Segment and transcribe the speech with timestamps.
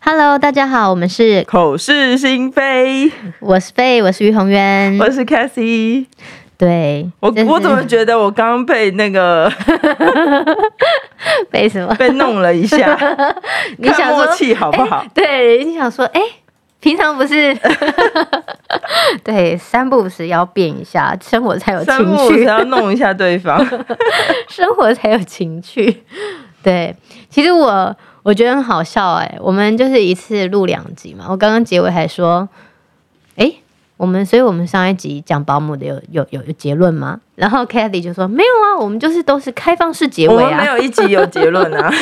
[0.00, 6.06] Hello，大家好，我们是口是心非，我是贝，我是于宏渊，我是 Cathy。
[6.56, 9.52] 对，我我怎么觉得我刚刚被那个
[11.50, 12.98] 被什么被弄了一下？
[13.76, 15.04] 你想说默契好不好？
[15.12, 16.20] 对，你想说，哎。
[16.80, 17.54] 平常不是，
[19.22, 22.44] 对，三不五时要变一下，生活才有情趣。
[22.44, 23.58] 要弄一下对方，
[24.48, 26.02] 生活才有情趣。
[26.62, 26.96] 对，
[27.28, 31.26] 其实我我觉得很好笑哎、欸，我们就是一次录两集嘛。
[31.28, 32.48] 我刚刚结尾还说，
[33.36, 33.62] 哎、欸，
[33.98, 37.20] 我们，所以我们上一集讲保姆的有有有有结论吗？
[37.34, 41.92] 然后 Cathy 就说没有啊，我们就是都是开放式结尾啊，没有一集有结论啊，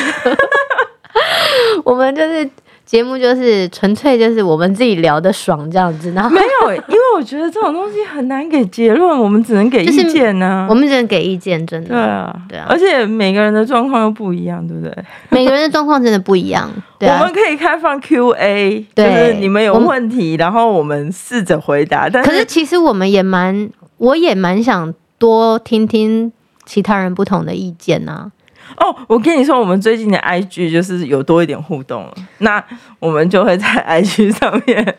[1.83, 2.49] 我们就是。
[2.89, 10.67] 节目就是纯粹就是我们自己聊的爽这样子，然后没有，因为我觉得这种东西很难给结论，我们只能给意见呢、啊。
[10.67, 11.89] 我们只能给意见，真的。
[11.89, 12.65] 对啊，对啊。
[12.67, 14.91] 而且每个人的状况又不一样，对不对？
[15.29, 16.67] 每个人的状况真的不一样。
[16.97, 22.09] 对啊、我们可以开放 Q&A，就是你们有问题，然后我们试着回答。
[22.09, 26.33] 但是，可是其实我们也蛮，我也蛮想多听听
[26.65, 28.31] 其他人不同的意见啊。
[28.77, 32.63] 哦，我跟你说，我们最近的 IG 就是有多一点互动了，那
[32.99, 34.95] 我们就会在 IG 上面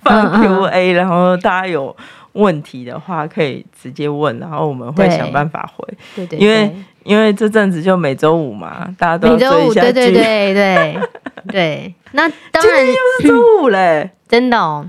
[0.00, 1.94] 放 Q&A，然后大家有
[2.32, 5.86] 问题的话可以直接问，然后我们会想办法回。
[6.16, 9.92] 对对，因为因为这阵子就每周五嘛，大家都要追一下剧。
[9.92, 11.00] 对对对对。
[11.52, 14.88] 对，那当然又是周五嘞，真的哦，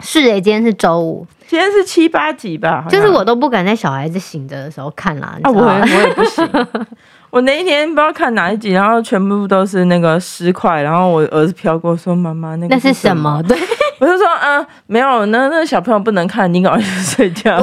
[0.00, 6.48] 是诶，今天是周五，今天是七八集吧，就是我都不敢在小孩子醒着的时候看啦，啊，我我也不行。
[7.30, 13.58] 我那一天不知道看哪一集，然后全部都是那个尸块，然后我儿子飘过说：“妈妈，那个是那是什么？”对，
[13.98, 17.60] 我就说：“嗯，没有，那那个小朋友不能看，你赶快去睡觉。”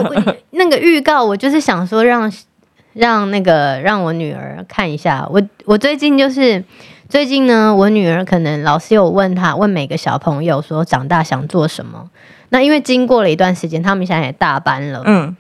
[0.51, 2.31] 那个预告我就是想说让
[2.93, 5.27] 让那个让我女儿看一下。
[5.31, 6.63] 我我最近就是
[7.09, 12.09] 最近呢，我女儿可能老师有问她问每个小朋友说长大想做什么。
[12.49, 15.35] 那因为经过了一段时间，他们现在也大班了，嗯，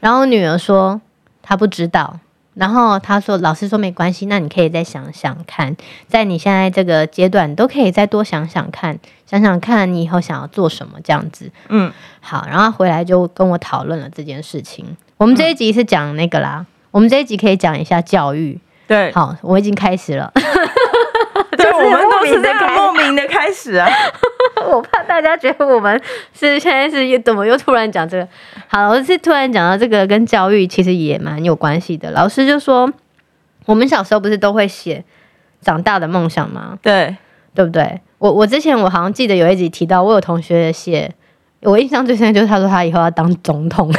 [0.00, 1.02] 然后女儿说
[1.42, 2.18] 她不知道。
[2.56, 5.76] 然后他说：“老师说没关系，那你可以再想想看，
[6.08, 14.96] 在你现在这个阶段，你都可以再多想想看，想想看你以后想要做什么这样子。”嗯，好，然后回来就跟我讨论了这件事情。
[15.18, 18.58] 我们这一集是讲那个啦，嗯、我们这一集可以讲一下教育。
[18.86, 20.32] 对，好，我已经开始了。
[21.56, 23.88] 对，我们都是这个莫名的开始啊。
[24.66, 26.00] 我怕大家觉得我们
[26.32, 28.28] 是现在是怎么又突然讲这个？
[28.68, 32.10] 好，我是突然讲到这个跟教育其实也蛮有关系的。
[32.10, 32.90] 老师就说，
[33.66, 35.04] 我们小时候不是都会写
[35.60, 36.78] 长大的梦想吗？
[36.82, 37.16] 对，
[37.54, 38.00] 对不对？
[38.18, 41.12] 我我之前我好像记得有一集提到，我有同学写，
[41.60, 43.90] 我印象最深的就是他说他以后要当总统。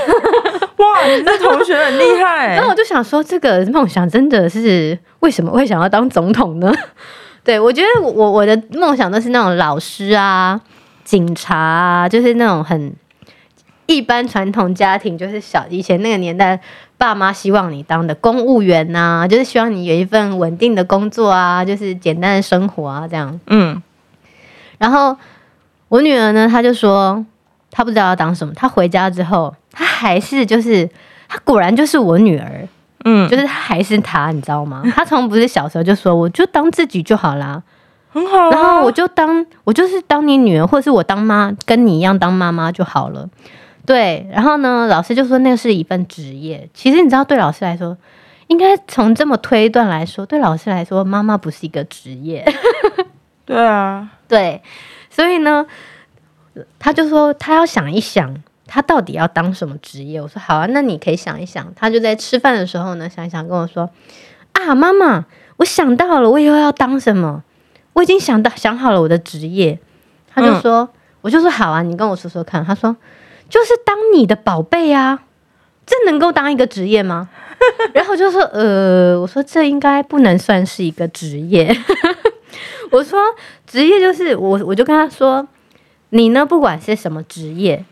[0.77, 2.55] 哇，你这同学很厉害。
[2.55, 6.73] 那我就想说，这个梦想真的是为什么会想要当总统呢？
[7.47, 10.59] 对，我觉得我我的梦想都是那种老师啊、
[11.05, 12.93] 警察啊，就是那种很
[13.85, 16.59] 一般传统家庭，就是小以前那个年代，
[16.97, 23.39] 爸妈希望你当的公务员呐、啊，就是希望你有一份稳定的工作啊，就是简单的生活啊这样。
[23.47, 23.81] 嗯。
[24.77, 25.15] 然后
[25.87, 27.25] 我女儿呢，她就说
[27.71, 30.89] 她不知道要当什么，她回家之后，她还是就是
[31.29, 32.67] 她果然就是我女儿。
[33.09, 34.83] 嗯，就是他还是他，你知道吗？
[34.93, 37.63] 他从不是小时候就说，我就当自己就好啦，
[38.11, 38.49] 很好啊。
[38.49, 43.29] 然后我就当我就是当你女儿，或者是我当妈，跟你一样当妈妈就好了。
[43.85, 46.69] 对，然后呢，老师就说那个是一份职业。
[46.73, 47.95] 其实你知道，对老师来说，
[48.47, 52.45] 应该从这么推断来说，对老师来说，妈妈不是一个职业。
[53.45, 54.61] 对啊， 对，
[55.09, 55.65] 所以呢，
[56.77, 58.35] 他就说他要想一想。
[58.67, 60.21] 他到底要当什么职业？
[60.21, 61.73] 我说好啊，那你可以想一想。
[61.75, 63.89] 他就在吃饭的时候呢，想一想跟我说
[64.53, 65.25] ：“啊，妈妈，
[65.57, 67.43] 我想到了，我以后要当什么？
[67.93, 69.79] 我已经想到想好了我的职业。”
[70.29, 72.95] 他就说：“嗯、我就说好啊，你跟我说说看。”他说
[73.49, 75.23] ：“就是当你的宝贝啊，
[75.85, 77.29] 这能够当一个职业吗？”
[77.93, 81.75] 然后就说：“呃，我说这应该不能算是一个职业。
[82.91, 83.19] ”我说
[83.65, 85.47] ：“职业就是我，我就跟他说，
[86.09, 87.83] 你呢，不管是什么职业。”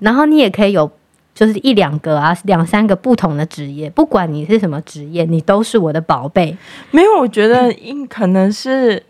[0.00, 0.90] 然后你也可以有，
[1.34, 6.56] 就是一两个啊，两三个不同的职业，不管你是什么职业，你都是我的宝贝。
[6.90, 9.02] 没有，我觉得因可能是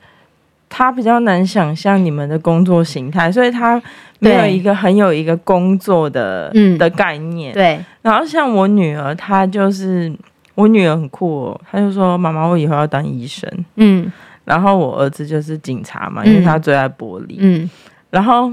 [0.68, 3.80] 他比较难想象你们的工作形态，所以他
[4.18, 7.52] 没有一个很有一个工作的嗯的概念。
[7.52, 7.78] 对。
[8.02, 10.10] 然后像我女儿，她就是
[10.54, 14.10] 我女儿很酷哦，她就说：“妈妈，我以后要当医生。”嗯。
[14.44, 17.36] 然后我儿子就是警察嘛，因为他最爱玻璃。
[17.38, 17.68] 嗯。
[18.10, 18.50] 然后。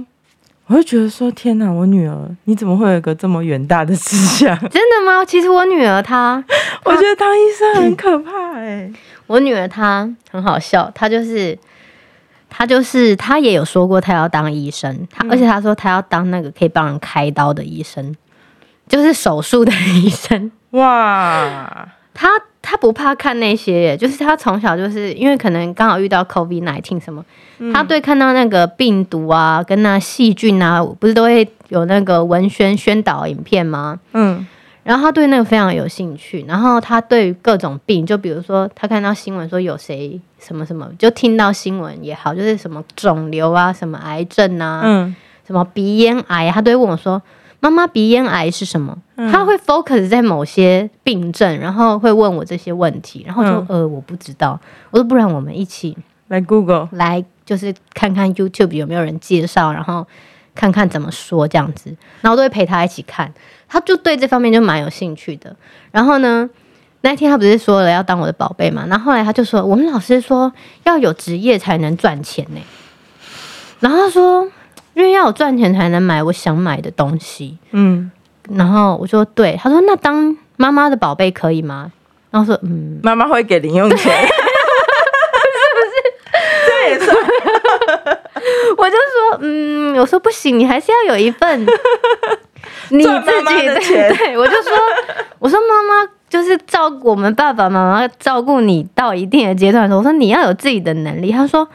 [0.68, 4.58] 我就觉得说天哪，我女儿你怎么会有一个这么远大的志向？
[4.70, 5.24] 真的吗？
[5.24, 6.44] 其实我女儿她
[6.84, 8.94] 我觉得当医生很可怕哎、欸。
[9.28, 11.58] 我女儿她很好笑，她就是
[12.50, 18.16] 她就是她也有说过她要当医生，她、嗯、而且她说她要当那个可以帮人开刀的医生，
[18.88, 20.52] 就是手术的 医生。
[20.72, 22.28] 哇，她
[22.68, 27.24] 她不怕看那些，就是他从小就是因为可能刚好遇到 COVID-19 什么。
[27.72, 34.00] 他对看到那个病毒啊，跟那细菌啊，不是都会有那个文宣宣导影片吗？
[34.14, 34.46] 嗯，
[34.84, 36.44] 然后他对那个非常有兴趣。
[36.48, 45.16] 然后他对各种病，就比如说他看到新闻说有谁什么什么，就听到新闻也好，就是什么肿瘤啊，什么癌症啊，嗯，
[45.46, 47.22] 什么鼻咽癌，他都会问我说
[47.70, 48.98] ：“妈妈，鼻咽癌是什么？”
[49.32, 54.60] 他会 focus 在某些病症，然后会问我这些问题，然后就、嗯、呃我不知道，
[54.92, 55.98] 我说不然我们一起
[56.28, 57.24] 来 Google 来。
[57.46, 60.08] 就是看看 YouTube 有没有人介绍，然后
[60.56, 63.32] 看看怎么说这样子，然后我都会陪他一起看，
[63.68, 65.56] 他就对这方面就蛮有兴趣的。
[65.92, 66.50] 然后呢，
[67.02, 70.52] 那天他不是说了要当我的宝贝嘛，然后后来他就说，我们老师说
[70.86, 72.60] 要有职业才能赚钱呢。
[73.80, 74.50] 然后他说，
[74.96, 77.58] 因为要有赚钱才能买我想买的东西。
[77.72, 78.10] 嗯，
[78.50, 81.92] 然后我说对，他说那当妈妈的宝贝可以吗？
[82.32, 84.08] 然后说嗯，妈妈会给零用钱 是
[85.76, 85.96] 不是
[86.68, 87.16] 对。
[88.78, 91.66] 我就说，嗯，我说不行，你还是要有一份
[92.90, 93.10] 你自
[93.58, 94.16] 己的钱。
[94.16, 94.72] 对，我就说，
[95.40, 101.32] 我说妈妈就是照顾我们爸爸妈妈照顾你到一定的阶段的时候，我说你要有自己的能力。
[101.32, 101.68] 他说，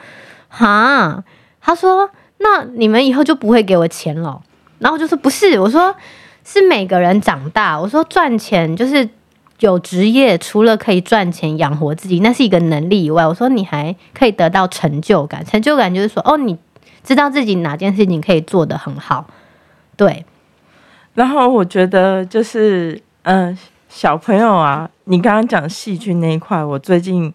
[0.48, 1.22] 哈，
[1.60, 2.08] 他说
[2.40, 4.42] 那你们以后就不会给我钱了。
[4.80, 5.94] 然后我就说不是，我说
[6.44, 9.08] 是每个人长大，我说赚钱就是。
[9.60, 15.44] 有职业，除了可以赚钱养活自己，那是一个能力以外，我说你还可以得到成就感。
[15.44, 16.56] 成就感就是说，哦，你
[17.04, 19.26] 知道自己哪件事情可以做得很好，
[19.98, 20.24] 对。
[21.12, 23.58] 然后我觉得就是，嗯、呃，
[23.90, 27.30] 小朋友啊，你刚刚讲细菌那一块，我最近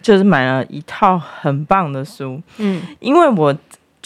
[0.00, 3.54] 就是买了一套很棒的书，嗯，因为我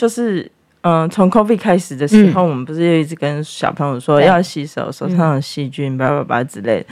[0.01, 0.51] 就是。
[0.83, 6.87] 嗯，从 COVID 开始的时候，嗯、我们不是就一直跟小朋友说要洗手，手上有细菌，叭叭叭之类的。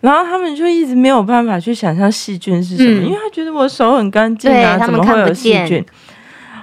[0.00, 5.84] 然后他们就一直没有办法去想象细菌是什么，嗯、因为他觉得我手很干净啊，怎么会有细菌？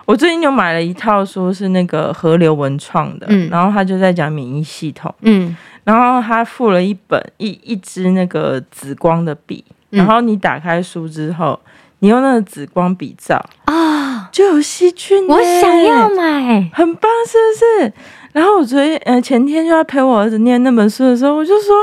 [0.06, 5.54] 我最近就买了一套书，是那个河流文创的，嗯、然后他就在讲免疫系统，嗯，
[5.84, 11.60] 然后他附了一本一一支那个紫光的笔，然后你打开书之后。
[12.02, 13.36] 你用那个紫光笔照
[13.66, 15.28] 啊，哦、就有细菌。
[15.28, 17.94] 我想要买，很棒，是不是？
[18.34, 21.76] 然后我昨天呃前天就要陪我儿子念那本书的时候，我就说：“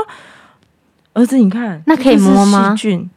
[1.13, 2.75] 儿子，你看，那可以摸吗？
[2.75, 3.09] 细菌？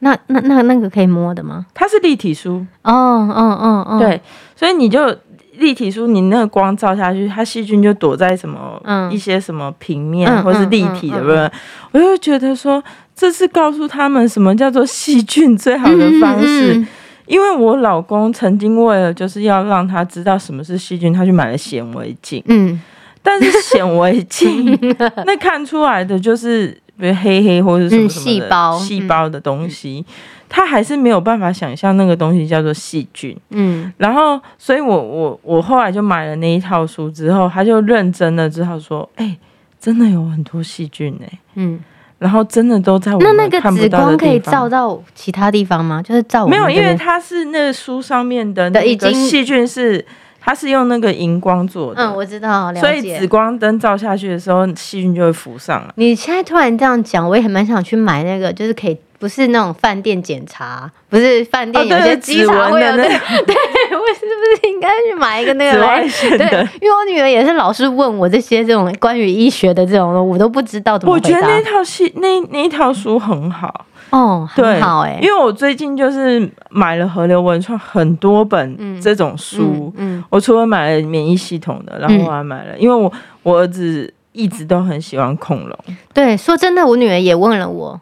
[0.00, 1.66] 那那那那个可以摸的吗？
[1.72, 4.20] 它是立体书哦，哦哦哦，对，
[4.54, 5.16] 所以你就
[5.54, 11.50] 立体书，你那个光照下去，它细菌就躲在什么、嗯、一些什么平面、嗯、或是立体的，不是？
[11.92, 12.82] 我就觉得说。
[13.18, 16.86] 这是告诉他们什么叫做细菌最好的方式，
[17.26, 22.42] 因为我老公曾经为了就是要让他知道什么是细菌，他去买了显微镜。
[22.46, 22.80] 嗯，
[23.22, 24.78] 但是显微镜
[25.26, 26.68] 那看出来的就是
[26.98, 30.04] 比如黑黑或者什么细胞细胞的东西，
[30.48, 33.36] 他还是没有办法想象那个东西叫做细菌。
[33.50, 39.38] 嗯，然后所以我我我后来就买了那一套书之后，他就认真的之后说，哎、欸，
[39.80, 41.38] 真的有很多细菌哎、欸。
[41.56, 41.80] 嗯。
[42.18, 43.60] 然后真的都在我们看不到的地方。
[43.60, 46.02] 那那个紫光可以照到其他地方吗？
[46.02, 50.04] 就是照没有，因为它是那个书上面的那个细菌是，
[50.46, 52.00] 它是用那个荧光做的。
[52.00, 52.80] 嗯，我知道，了解。
[52.80, 55.92] 所以紫光灯照下去的时候，细菌就会浮上来。
[55.96, 58.96] 你现在突然这样讲，我也很蛮想去买那个，就是可以。
[59.18, 63.54] 不是那种饭店检查，不是饭店有些稽查会有那个， 对，
[63.96, 66.02] 我是不是应该去买一个那个来？
[66.02, 71.28] 对，因为我女儿也是老是问我这些这种关于医学的这种，我都不知道怎么回答。
[71.30, 85.78] 我觉得那套戏那那一套书很好哦，很好哎、欸，因为我最近就是买了河流文创很多本这种书，嗯，嗯嗯我除了买了免疫系统的，然后我还买了，嗯、因为我我儿子一直都很喜欢恐龙。
[86.12, 88.00] 对，说真的，我女儿也问了我。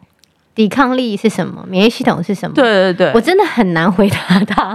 [0.55, 1.63] 抵抗力是什么？
[1.69, 2.55] 免疫系统是什么？
[2.55, 4.71] 对对对，我真的很难回答他。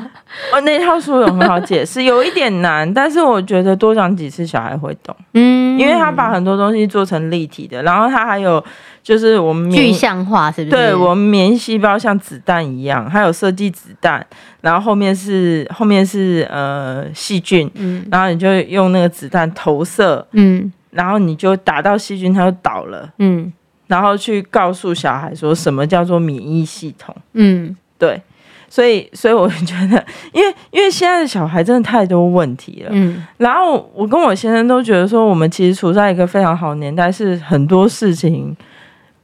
[0.52, 5.16] 哦，那套书有很好解释， 有一点难，但是我觉得多讲几次小孩会懂。
[5.32, 8.62] 嗯，因为他把很多东西做成立体的，然后他还有
[9.02, 10.76] 就是我们具象化，是不是？
[10.76, 14.24] 对，我们免疫细胞像子弹一样，还有设计子弹，
[14.60, 23.50] 然后后面是后面是呃细菌，嗯，然后你就用那个子弹投射，嗯，然后你就打到细菌，它就倒了，嗯。
[23.90, 27.12] 然后去告诉小孩说什么叫做免疫系统？
[27.32, 28.22] 嗯，对，
[28.68, 32.90] 所以所以我觉得，因为因为现在的小孩真的太多问题了。
[32.92, 38.56] 嗯，然后我跟我先生都觉得说，我们其实处在一个非常好的年代，是很多事情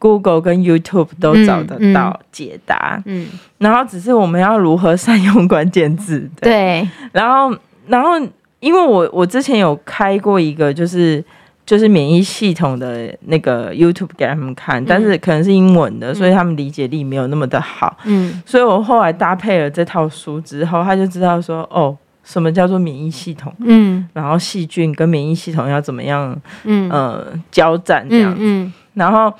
[0.01, 3.01] Google 跟 YouTube 都找得到解答。
[3.07, 6.29] 嗯，然后只是我们要如何善用关键字。
[6.41, 7.57] 对，对然后
[7.87, 8.19] 然后
[8.59, 11.25] 因为我我之前有开过一个就是。
[11.67, 17.99] 就是免疫系统的那个 YouTube 给他们看，但是可能是英文的，嗯、所以他们理解力没有那么的好。
[18.05, 23.53] 嗯，所以我后来搭配了这套书之后，他就知道说，哦，什么叫做免疫系统？
[23.59, 26.41] 嗯，然后细菌跟免疫系统要怎么样？
[26.63, 28.39] 嗯，呃，交战这样子。
[28.41, 29.33] 嗯，嗯然后，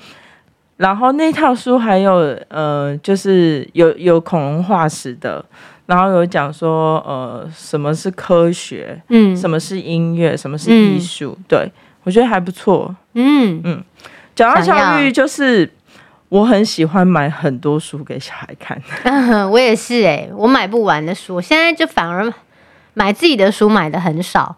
[0.75, 5.43] 然后那套书还有呃，就是有有恐龙化石的，
[5.85, 9.01] 然后有讲说，呃，什么是科学？
[9.07, 10.35] 嗯，什么是音乐？
[10.35, 11.33] 什么是艺术？
[11.39, 11.71] 嗯、对。
[12.07, 13.83] 我觉得还不错，嗯嗯，
[14.33, 15.69] 讲到教育，就是
[16.29, 18.81] 我很喜欢买很多书给小孩看。
[19.03, 22.33] 嗯、 我也是哎、欸，我买不完的书，现在就反而
[22.93, 24.55] 买自己的书买的很少，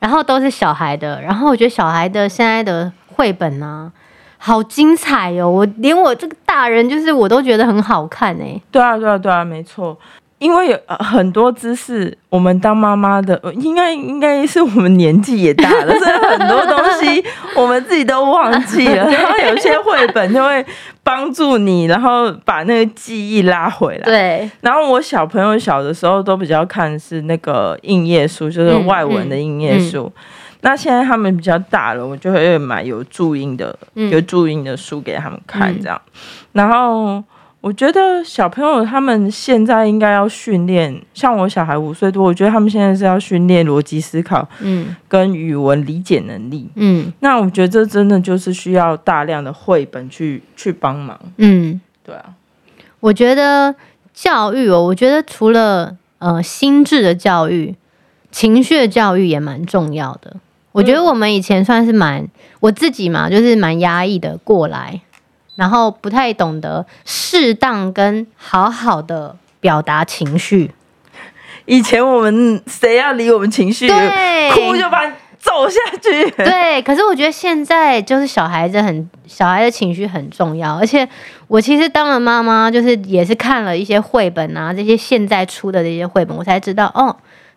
[0.00, 1.22] 然后都是小孩的。
[1.22, 3.94] 然后我觉得小孩的现在的绘本呢、啊，
[4.38, 5.48] 好精彩哦！
[5.48, 8.62] 我连我这个大人，就是我都觉得很好看哎、欸。
[8.72, 9.96] 对啊，对啊，对啊，没错。
[10.38, 17.24] 因为有很多知识，我们当妈妈的，应该应该是我们年纪也大了，所以很多东西
[17.56, 19.04] 我们自己都忘记了。
[19.10, 20.64] 然后有些绘本就会
[21.02, 24.04] 帮助你，然后把那个记忆拉回来。
[24.04, 24.50] 对。
[24.60, 30.04] 然后我小朋友小的时候都比较看是那个应页书，就是外文的应页书。
[30.04, 30.22] 嗯嗯、
[30.60, 36.00] 那现在他们比较大了，我就会买有注音的、有注音的书给他们看，这样。
[36.52, 37.24] 然后。
[37.60, 52.26] 我觉得小朋友他们现在应该要训练，像我小孩五岁多，我觉得他们现在是要训练逻辑思考，嗯，跟语文理解能力，嗯，那我觉得这真的就是需要大量的绘本去去帮忙，嗯，对啊，
[53.00, 53.74] 我觉得
[54.14, 57.74] 教育哦，我觉得除了呃心智的教育，
[58.30, 60.36] 情绪的教育也蛮重要的。
[60.70, 62.24] 我觉得我们以前算是蛮
[62.60, 65.00] 我自己嘛，就是蛮压抑的过来。
[65.58, 70.70] 然后不太懂得适当跟好好的表达情绪。
[71.64, 76.30] 以前我们谁要理我们情绪，哭就把你揍下去。
[76.30, 81.06] 对，可是我觉得现在就是小孩子很小孩的情绪很重要，而且
[81.48, 87.16] 我其实当了妈妈，就是也是看了一些绘本啊，这些现在出的这些绘本，我才知道哦，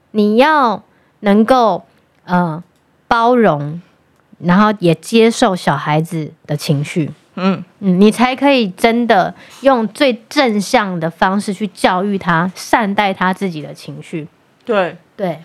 [0.09, 0.81] 你要
[1.19, 1.85] 能够
[2.25, 2.63] 呃
[3.07, 3.79] 包容，
[4.39, 7.11] 然后也接受小孩子的情绪。
[7.35, 14.27] 嗯嗯，你才可以真的用最正向的方式去教育他，善待他自己的情绪。
[14.65, 15.39] 对对，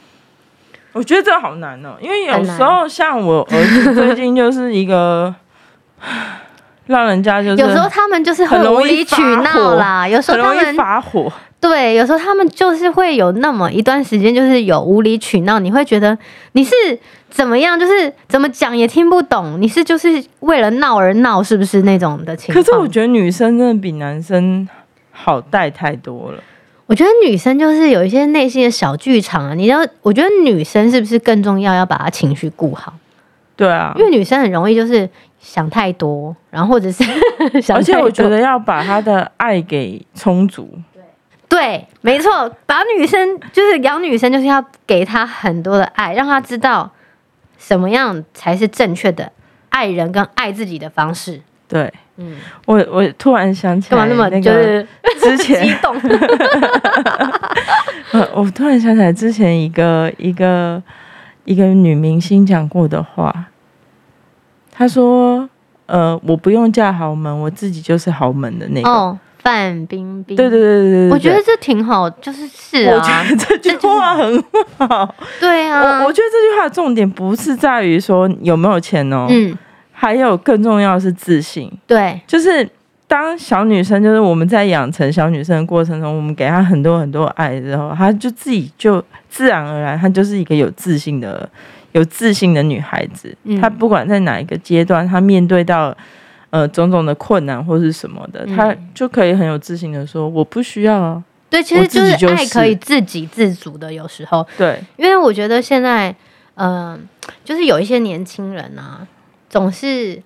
[0.93, 5.35] 我觉得这好难哦，因为有时候像我儿子最近就是一个，
[6.87, 11.33] 让人家就是有时候他们就是很无理取闹啦，有时候他们发火。
[11.69, 16.17] 对，有时候他们就是会有那么一段时间，就是有无理取闹，你会觉得
[16.53, 16.73] 你是
[17.29, 22.63] 怎么样，就是怎么讲也听不懂，你是就是为了闹而闹，是不是那种的情况？
[22.63, 24.69] 可是我觉得女生真的比男生
[25.11, 26.39] 好带太多了。
[26.87, 32.95] 我觉得女生就是有一些内心的小剧场啊，你要，我觉得女生是不是更重要，要把她情绪顾好？
[33.57, 35.09] 对啊，因为女生很容易就是
[35.41, 37.03] 想太多，然后或者是
[37.61, 40.71] 想，而且我觉得要把她的爱给充足。
[41.49, 46.91] 对，没错，把女生就是养女生，就是要给她很多的爱，让她知道
[47.59, 49.31] 什么样才是正确的
[49.69, 51.41] 爱人跟爱自己的方式。
[51.69, 54.87] 对，嗯，我我突然想起来，干嘛那么就是
[55.21, 55.95] 之前激动？
[58.35, 60.83] 我突然想起来之前一个一个
[61.45, 63.47] 一个女明星讲过的话，
[64.71, 65.49] 她说
[65.87, 68.89] ：“呃，我不用嫁豪门，我自己就是豪门的那个。
[68.89, 74.45] 哦”范冰冰，对对对对对，我觉得这挺好，就是是啊，我觉得这句话很
[74.77, 79.57] 好，对啊，我我觉得这句话的重点不是在于说有没有钱哦，嗯，
[79.93, 82.69] 还有更重要的是自信，对，就是
[83.07, 91.49] 当小女生，就是我们在养成小女生的过程中，我们给她很多很多爱之后，她就自己就自然而然，她就是一个有自信的、
[91.93, 95.97] 有自信的女孩子，嗯，她不管在哪一个阶段，她面对到。
[96.51, 103.93] 呃，种种的困难或是什么的，嗯、他就可以很有自信的说：“我不需要啊。”对，其实就是爱可以自给自足的。
[103.93, 106.15] 有时候，对，因为我觉得现在，
[106.55, 106.99] 嗯、呃，
[107.45, 109.07] 就是有一些年轻人啊，
[109.49, 110.23] 总是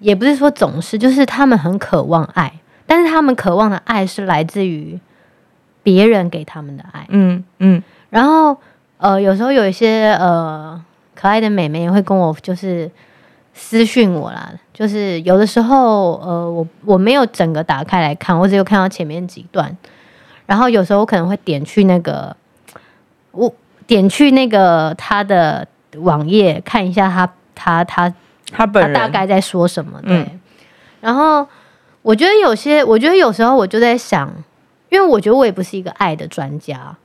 [0.00, 2.52] 也不是说总是，就是他们很渴望爱，
[2.86, 4.98] 但是他们渴望的爱是来自于
[5.82, 7.06] 别人给他们的爱。
[7.10, 7.82] 嗯嗯。
[8.10, 8.56] 然后，
[8.98, 10.84] 呃，有时候有一些呃
[11.14, 12.90] 可爱的美眉也会跟我就是。
[13.62, 19.76] 私讯我啦，就是有的时候，呃，我我没有整个打开来看，我只有看到前面几段，
[20.46, 22.34] 然后有时候我可能会点去那个，
[23.32, 23.52] 我
[23.86, 28.12] 点去那个他的网页看一下他他他
[28.50, 28.94] 他本人。
[28.94, 30.38] 他大概在说什么，对，
[31.00, 31.46] 然后
[32.02, 34.28] 我觉得有些，我觉得有时候我就在想，
[34.88, 36.96] 因为我觉得我也不是一个爱的专家，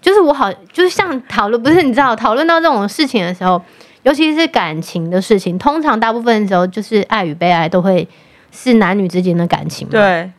[0.00, 3.62] 就是我好，就是像讨论，不是你知道，讨论到这种事情的时候，
[4.02, 8.08] 尤其是感情的事情，通常大部分的时候就是爱与被爱都会
[8.50, 9.92] 是男女之间的感情嘛。
[9.92, 10.30] 对，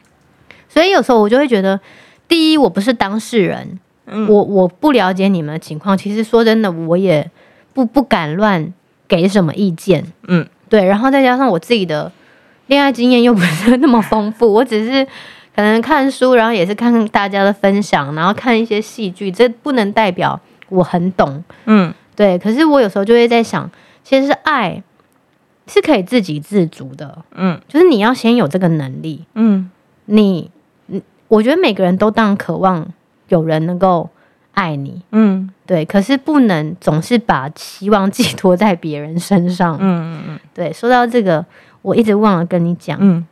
[0.67, 1.79] 所以有时候我就会觉得，
[2.27, 5.95] 第一，我不是当事人，嗯、我我不了解你们的情况。
[5.95, 7.29] 其实说真的，我也
[7.73, 8.73] 不不敢乱
[9.07, 10.03] 给什么意见。
[10.27, 10.83] 嗯，对。
[10.83, 12.11] 然后再加上我自己的
[12.65, 15.05] 恋爱经验又不是那么丰富， 我只是
[15.55, 20.39] 可能看书，然后也是看看大家的分享，然后看一些戏剧，这不能代表
[20.69, 21.43] 我很懂。
[21.65, 21.93] 嗯。
[22.15, 23.69] 对，可是我有时候就会在想，
[24.03, 24.83] 其实是爱
[25.67, 29.69] 是可以自给自足的，嗯，就是你要先有这个能力，嗯，
[30.05, 30.49] 你，
[31.27, 32.87] 我觉得每个人都当然渴望
[33.29, 34.09] 有人能够
[34.53, 41.45] 爱你，嗯，对，可是不能总是把希望寄托在别人身上，嗯嗯嗯，对，说到这个，
[41.81, 43.25] 我一直忘了跟你讲，嗯，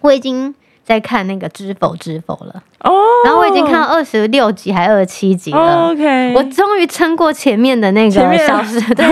[0.00, 0.54] 我已经。
[0.84, 2.62] 在看那个知否知否了。
[2.80, 9.06] 哦，oh, 然后我已经看到二十六集还二十七集了，OK，我终于撑过前面的那个小时， 对，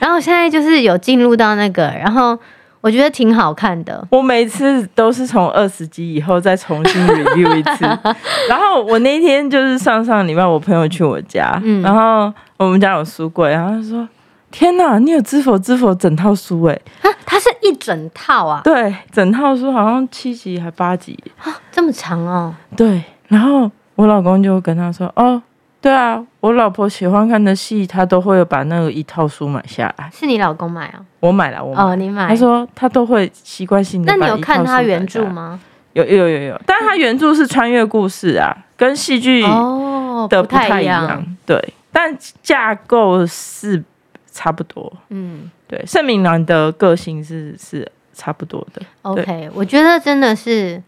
[0.00, 2.36] 然后现在就是有进入到那个，然后
[2.80, 4.04] 我觉得挺好看的。
[4.10, 7.84] 我每次都是从二十集以后再重新 review 一次，
[8.50, 14.08] 然后我那天就是上上礼拜我朋友去我家，嗯、然后我们家有书柜，然后他说。
[14.54, 16.78] 天呐，你有《知否知否》整套书哎？
[17.00, 18.60] 啊，它是一整套啊？
[18.64, 22.54] 对，整套书好像七集还八集啊，这么长哦。
[22.76, 25.40] 对，然后我老公就跟他说：“哦，
[25.80, 31.00] 对啊，我老婆喜欢看的戏，他都会把那个一套书买下来。”是你老公买啊？
[31.20, 32.28] 我买了，我买哦，你买。
[32.28, 34.12] 他说他都会习惯性的。
[34.12, 35.58] 那你有看他原著吗？
[35.92, 41.24] 有有有有，但他原著是穿越故事啊，跟戏剧哦的不太一样。
[41.46, 43.82] 对，但架构是。
[44.34, 48.82] 差不多，嗯，对，盛明兰的个性是是差不多的。
[49.00, 50.82] OK，我觉得真的是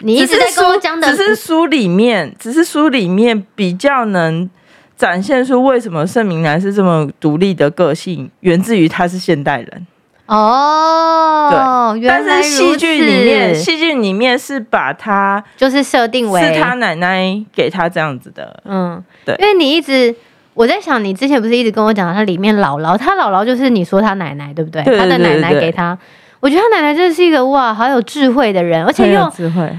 [0.00, 4.50] 你一直在跟我讲的，只是书里面，只是书里面比较能
[4.94, 9.86] 展现出为什么盛明兰是这么独立的个性，源自于他是现代人。
[10.26, 20.14] 哦，对，但是戏剧里面，戏剧里面是把他就是设定为是他奶奶给他这样子的，嗯，对，因为你一直。
[20.56, 24.82] 我在想，你之前不是一直跟我讲，他里面姥姥，他姥姥就是你说他奶奶，对不对？
[24.82, 25.96] 他的奶奶给他，
[26.40, 29.70] 我觉得他奶奶真的是一个哇，好有智慧的人，而且又智慧，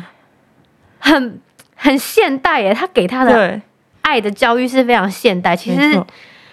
[0.99, 1.39] 很
[1.75, 2.75] 很现代耶。
[2.75, 3.59] 他给他的
[4.03, 5.99] 爱的教育是非常现代，其实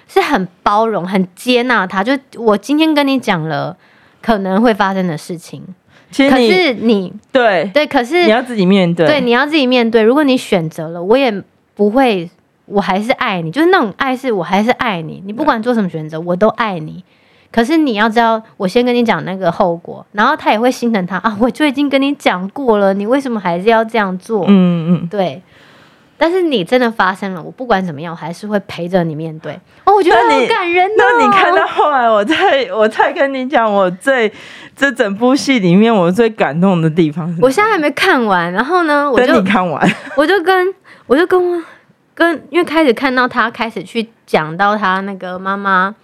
[0.09, 2.03] 是很包容、很接纳他。
[2.03, 3.77] 就我今天跟你讲了
[4.23, 5.63] 可能会发生的事情，
[6.11, 10.01] 其实可是你对对，可是你要自己面对，对，你要自己面对。
[10.01, 11.31] 如果你选择了，我也
[11.75, 12.31] 不会。
[12.67, 15.23] 我还是爱你，就是那种爱，是我还是爱你。
[15.27, 17.05] 你不管做什么选择，我都爱你。
[17.53, 21.37] 可是你要知道，我先跟你讲那个后果，然后他也会心疼他啊。
[21.39, 24.45] 我就已经跟你讲过了，你为什么还是要这样做？
[24.49, 25.41] 嗯嗯，对。
[26.17, 29.53] 但是你真的发生了，我不管怎么样，我还是会陪着你面对。
[29.85, 30.95] 哦，我觉得好感人哦。
[30.97, 32.37] 那你看到后来，我再
[32.73, 34.33] 我再跟你讲，我最
[34.75, 37.37] 这整部戏里面我最感动的地方。
[37.43, 40.75] 我现在还没看完，然后呢，我就等你看完，我就跟
[41.07, 41.63] 我就跟我。
[42.15, 45.95] 跟因为开始看到他开始去讲到他那个妈妈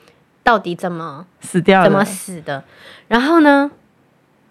[0.42, 2.64] 到底怎么死掉，怎么死的，
[3.07, 3.70] 然后呢，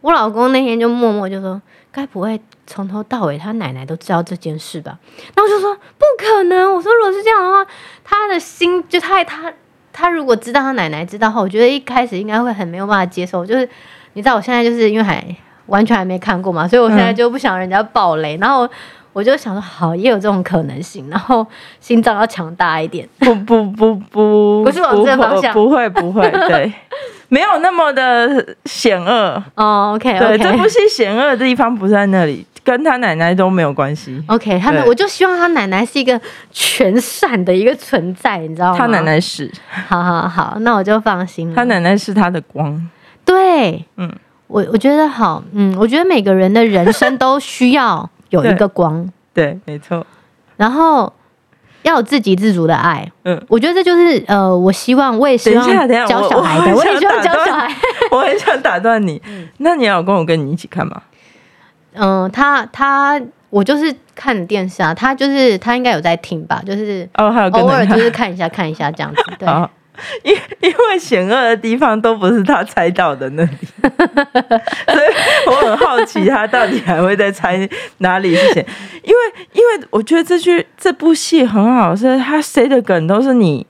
[0.02, 4.98] 我老公那天就默默就说：“该不会从头到尾他奶奶都知道这件事吧？”
[5.36, 7.65] 然后我就说：“不可能！”我说：“如果是这样的话，
[8.06, 9.52] 他的心就他他
[9.91, 13.45] 他如果知道他奶奶知道后，我觉得一开始应该会很没有办法接受。
[13.45, 13.67] 就是
[14.13, 15.22] 你知道，我现在就是因为还
[15.65, 18.69] 完全还没看过嘛，所以我现在就不想人家爆雷，然后。
[19.13, 21.45] 我就想说，好，也有这种可能性，然后
[21.80, 23.08] 心脏要强大一点。
[23.19, 26.72] 不不不不，不 是往这个方向，不会不会，对，
[27.28, 29.43] 没有那么的险恶。
[29.56, 34.24] 哦，OK，对，这部戏险恶的地方不在那里，跟他奶奶都没有关系。
[34.28, 36.19] OK，他们，我就希望他奶奶是一个
[36.52, 38.78] 全善的一个存在，你知道吗？
[38.78, 39.52] 他奶奶是，
[39.88, 41.56] 好好好，那我就放心了。
[41.56, 42.89] 他奶奶是他的光，
[43.26, 44.12] 对，嗯，
[44.48, 48.08] 我我觉得好，嗯，我觉得每个人的人生都需要。
[48.30, 50.06] 有一个光，对，对，没错。
[50.58, 51.12] 然后
[51.84, 57.74] 要有自给自足的爱，嗯，我觉得这就是呃，我希望我也希望教小孩的，我，我也希望教小孩。
[58.12, 61.02] 我很想打断你，嗯，那你老公我跟你一起看吗？
[61.94, 69.48] 嗯，呃，他他我就是看电视啊，他就是他应该有在听吧，就是哦，还有偶尔就是看一下看一下这样子，对。
[70.24, 73.50] 因 因为险恶的地方都不是他猜到的那里，
[73.82, 77.68] 所以我很好奇他到底还会再猜
[78.00, 78.66] 哪里是险。
[79.04, 83.66] 因为因为我觉得这句这部戏很好，是他谁的梗都是你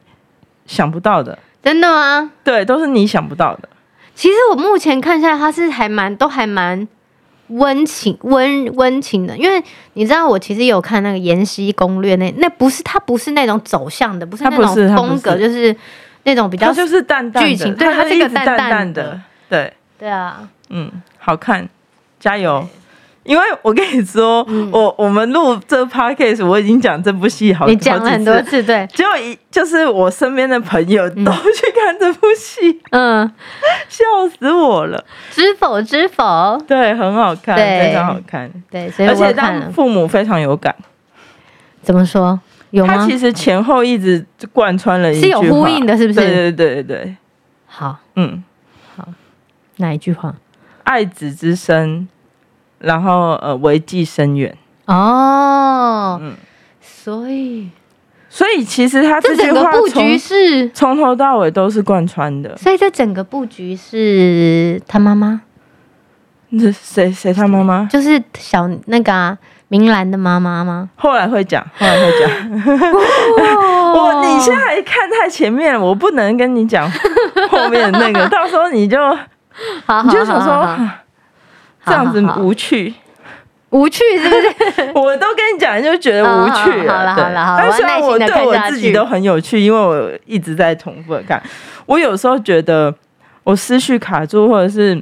[0.65, 2.31] 想不到的，真的吗？
[2.43, 3.69] 对，都是你想不到的。
[4.15, 6.85] 其实我目前看下来，他是还蛮都还蛮
[7.47, 9.63] 温情温温情的，因为
[9.93, 15.73] 你知道我其实有看那个《延禧攻略》，那那不是他不是那种走向的，不是那种风格，就是
[16.23, 19.73] 那种比较就是淡淡剧情，对，它是一个淡淡的，对。
[19.97, 21.67] 对啊，嗯，好看，
[22.21, 22.65] 加油。
[23.23, 33.29] 因为我跟你说，嗯、我我们录这 podcast 我已经讲这部戏好，你讲了很多次，对，结果一就是我身边的朋友都去看这部戏，嗯，
[33.89, 34.05] 笑
[34.39, 35.03] 死我了。
[35.31, 36.57] 知否知否？
[36.65, 40.73] 对，很好看，非常好看，对，而且让父母非常有感。
[41.83, 42.39] 怎么说？
[42.71, 42.95] 有吗？
[42.95, 46.19] 他其实前后一直贯穿了一句，是有呼应的，是不是？
[46.19, 47.15] 对对对对对。
[47.65, 48.43] 好，嗯，
[48.95, 49.07] 好，
[49.77, 50.35] 哪一句话？
[50.83, 52.07] 爱子之深。
[52.81, 56.33] 然后呃，为计深远哦，嗯，
[56.79, 57.69] 所以
[58.29, 65.41] 所以其实他这句话布局是从头到尾都是贯穿的，所以这整个布局是他妈妈，
[66.57, 67.85] 这谁谁他妈妈？
[67.91, 69.37] 就是小那个、啊、
[69.69, 70.89] 明兰的妈妈吗？
[70.97, 72.29] 后来会讲， 后来会讲。
[73.95, 76.91] 我你现在还看太前面了，我不能跟你讲
[77.49, 78.97] 后面那个，到时候你就，
[80.03, 80.77] 你就想说。
[81.85, 82.93] 这样子无趣，
[83.69, 84.35] 无趣是不
[84.81, 84.91] 是？
[84.93, 86.93] 我都跟你讲，就觉得无趣了。
[86.93, 91.41] 好了好了好了，但是我对我自己都很有趣，因为我一直在重复的看。
[91.87, 92.93] 我有时候觉得
[93.43, 94.93] 我思绪卡住，或者是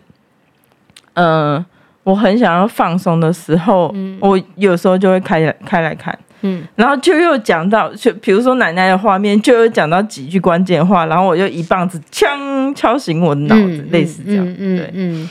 [1.16, 1.66] 嗯、呃，
[2.08, 14.78] 我很想要放松的时候，嗯、我有时候就会开来开来看，嗯，然后就又讲到，就比如说奶奶的画面，就又讲到几句关键话，然后我就一棒子枪敲醒我的脑子，嗯、类似这样，嗯嗯。
[14.78, 14.92] 对。
[14.94, 15.30] 嗯。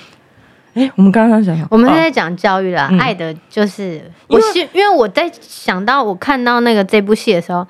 [0.74, 2.90] 哎，我们刚刚讲，我们是在讲教育啦。
[2.92, 7.66] 哦、爱的就是我，是因为我在想到我看到那个这部戏的时候，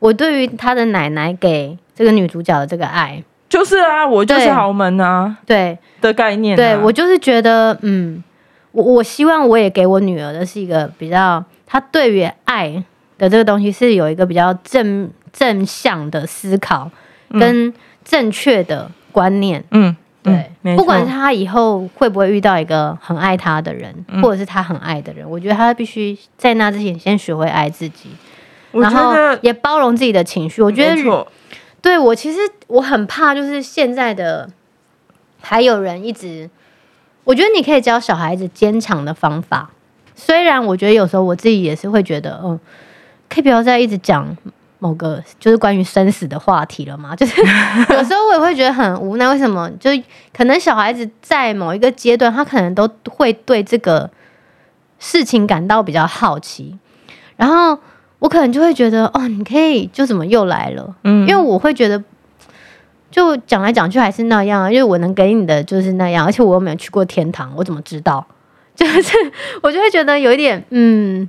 [0.00, 5.78] 我对于他的奶奶给这个女主角的这个爱，就是啊，我就是豪门啊，对。
[6.00, 6.56] 的概念、啊。
[6.56, 8.22] 对我就是觉得，嗯，
[8.78, 12.82] 我我希望我也给我女儿的是一个比较，她对于爱
[13.18, 16.88] 的这个东西是有一个比较正正向的思考
[17.30, 19.96] 跟正确的观念，嗯。
[20.20, 28.10] 对，嗯、不管她以后会不会遇到一个很爱她的人，嗯、或者是她很爱的人，我觉得她必须在那之前先学会爱自己，
[28.72, 30.60] 然后也包容自己的情绪。
[30.60, 31.26] 我觉得，错
[31.80, 34.50] 对我其实我很怕，就是现在的
[35.40, 36.50] 还有人一直，
[37.28, 39.68] 我觉得你可以教小孩子坚强的方法。
[40.14, 42.58] 虽然我觉得有时候我自己也是会觉得，嗯，
[43.28, 44.34] 可以不要再一直讲。
[44.80, 49.68] 某个就是关于生死的话题了嘛， 就是有时候我也会觉得很无奈，为什么？
[49.80, 49.90] 就
[50.32, 54.08] 可能小孩子在某一个阶段，他可能都会对这个
[55.00, 56.78] 事情感到比较好奇，
[57.36, 57.76] 然后
[58.20, 60.94] 我可能就会觉得，哦，你可以就怎么又来了？
[61.02, 62.00] 嗯，因为我会觉得，
[63.10, 68.26] 就讲来讲去还是那样啊，因为我能给你的就是那样，而且我又没有去过天堂，我怎么知道？
[68.74, 69.16] 就是
[69.62, 71.28] 我就会觉得有一点，嗯。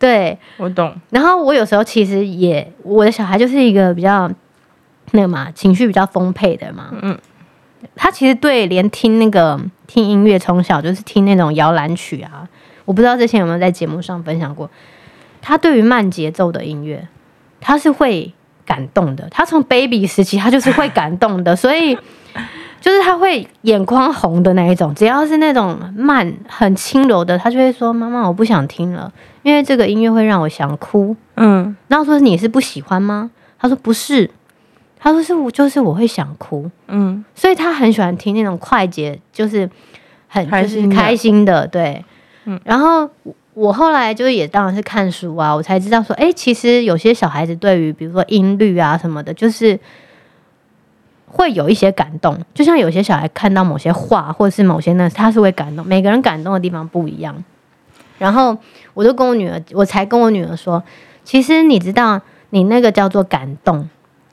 [0.00, 0.94] 对，我懂。
[1.10, 4.30] 然后我有时候其实也，我的小孩就是一个比较
[5.10, 6.90] 那个嘛，情绪比较丰沛的嘛。
[7.02, 7.18] 嗯，
[7.96, 12.48] 他其实对连听那个听音乐，从小就是听那种摇篮曲啊。
[12.84, 14.70] 我不知道之前有没有在节目上分享过，
[15.42, 17.08] 他对于慢节奏的音乐，
[17.60, 18.32] 他是会
[18.68, 19.26] 感动的。
[19.30, 21.98] 他从 baby 时期，他就是会感动的， 所以。
[22.80, 34.30] 就是他会眼眶红的那一种，只要是那种慢很轻柔的，他就会说：“妈妈，我不想听了，因为这个音乐会让我想哭。”嗯，然后说：“你是不喜欢吗？”他说：“不是。”
[34.96, 39.68] 他说：“是我，就是我会想哭。”嗯，所以他很喜欢听那种快捷，就是
[40.28, 42.04] 很就是开心的，对。
[42.44, 43.10] 嗯，然后
[43.58, 49.78] 我后来就是也当然是看书啊，我才知道说，哎，其实有些小孩子对于比如说音律啊什么的，就是。
[51.30, 55.86] 会有一些感动，就像有些小孩看到某些画，或者是某些那，他是会感动。
[55.86, 57.44] 每个人感动的地方不一样。
[58.16, 58.56] 然后
[58.94, 60.82] 我就跟我女儿，我才跟我女儿说，
[61.24, 62.18] 其实你知道，
[62.48, 63.86] 你那个叫做感动。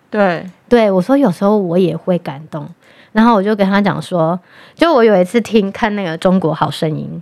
[0.10, 2.66] 对，对我说，有时候我也会感动。
[3.12, 4.40] 然后我就跟他讲说，
[4.74, 7.22] 就我有一次听看那个《中国好声音》，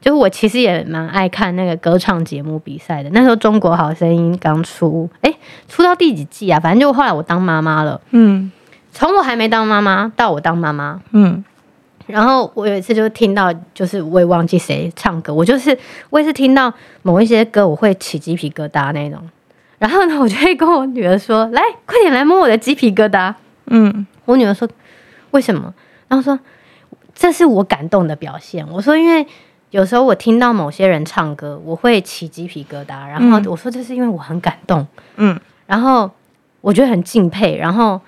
[0.00, 3.10] 就是我其实也蛮爱看那个歌唱节目比赛的。
[3.10, 5.36] 那时候《中国好声音》刚出，诶，
[5.68, 6.58] 出到第几季啊？
[6.58, 8.50] 反正就后来我当妈妈了，嗯。
[8.92, 11.44] 从我还没当妈妈到我当妈妈，嗯，
[12.08, 15.78] 然后我有一次就听到，就是我也忘记谁唱歌，我就是
[16.10, 19.20] 我也是听到某一些歌，我会起鸡皮疙瘩那种。
[19.78, 23.32] 然后呢，我就会跟我女儿说：“来，快点来摸我的鸡皮疙瘩。”
[23.70, 24.68] 嗯，我女儿说
[25.30, 25.72] ：“为什么？”
[26.08, 26.36] 然后说
[27.14, 29.24] ：“这是我感动的表现。”我说：“因为
[29.70, 33.06] 有时候我听到某些人唱歌，我会起鸡皮疙瘩。
[33.08, 36.10] 然后我说这是因为我很感动，嗯，然后
[36.60, 38.00] 我觉得很敬佩，然后。”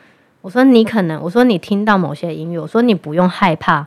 [0.42, 3.86] 我说你可能，我说你听到某些音乐，我说你不用害怕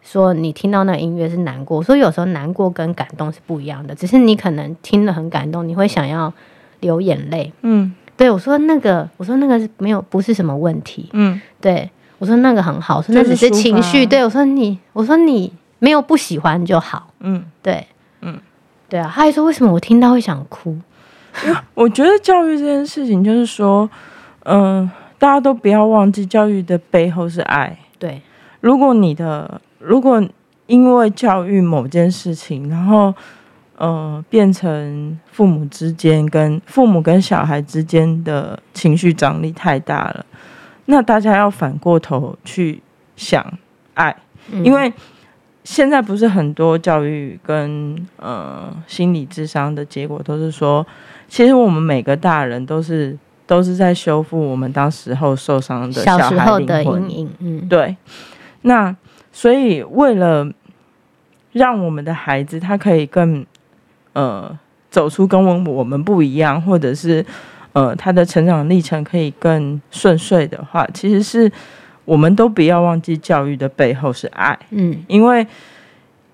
[0.00, 6.32] 说你听到那音乐是难过，我说有时候难过跟感动是不一样的，只是你可能听了很感动，你会想要
[6.80, 7.52] 流眼泪。
[7.60, 11.10] 嗯，对，我说那个，我说那个是没有不是什么问题。
[11.12, 14.06] 嗯，对，我说那个很好，说那只是情绪。
[14.06, 17.12] 对，我说你，我说你没有不喜欢就好。
[17.18, 17.84] 嗯，对，
[18.20, 18.38] 嗯，
[18.88, 19.10] 对啊。
[19.12, 20.78] 他还说为什么我听到会想哭？
[21.74, 23.90] 我觉得教育这件事情就是说，
[24.44, 27.76] 嗯、呃，大家都不要忘记教育的背后是爱。
[27.98, 28.22] 对，
[28.60, 30.22] 如果你的如果
[30.66, 33.12] 因为教育某件事情，然后
[33.76, 40.24] 呃变成父母之间跟父母跟小孩之间的情绪张力太大了，
[40.84, 42.80] 那大家要反过头去
[43.16, 43.44] 想
[43.94, 44.14] 爱，
[44.52, 44.92] 嗯、因为
[45.64, 50.86] 现在不是很多教育跟呃心理智商的结果都是说，
[51.28, 57.96] 其实我们每个大人都是都是在修复我们当时候受伤的小孩时候的阴影，嗯，对，
[58.62, 58.94] 那。
[59.34, 60.46] 所以，为了
[61.52, 63.46] 让我们的孩子他可以更
[64.12, 64.58] 呃
[64.90, 67.24] 走出跟我们不一样，或者是
[67.72, 71.50] 呃他的成长历程可以更顺遂的话，其实是
[72.04, 74.58] 我们都不要忘记教育的背后是爱。
[74.70, 75.46] 嗯，因为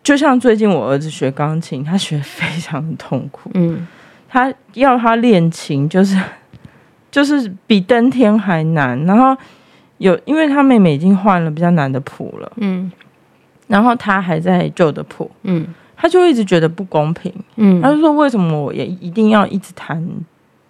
[0.02, 3.50] 就像最近我儿子学钢琴，他学非常痛苦。
[3.54, 3.86] 嗯，
[4.28, 6.16] 他要他练琴，就是
[7.10, 9.36] 就是比登天还难，然后。
[10.00, 12.88] 有，因为他妹妹已经换了比较难的谱了，嗯，
[13.66, 20.00] 然后他还在旧的谱，嗯，他就一直觉得不公平，嗯，他就说，为什么我也一定要一直弹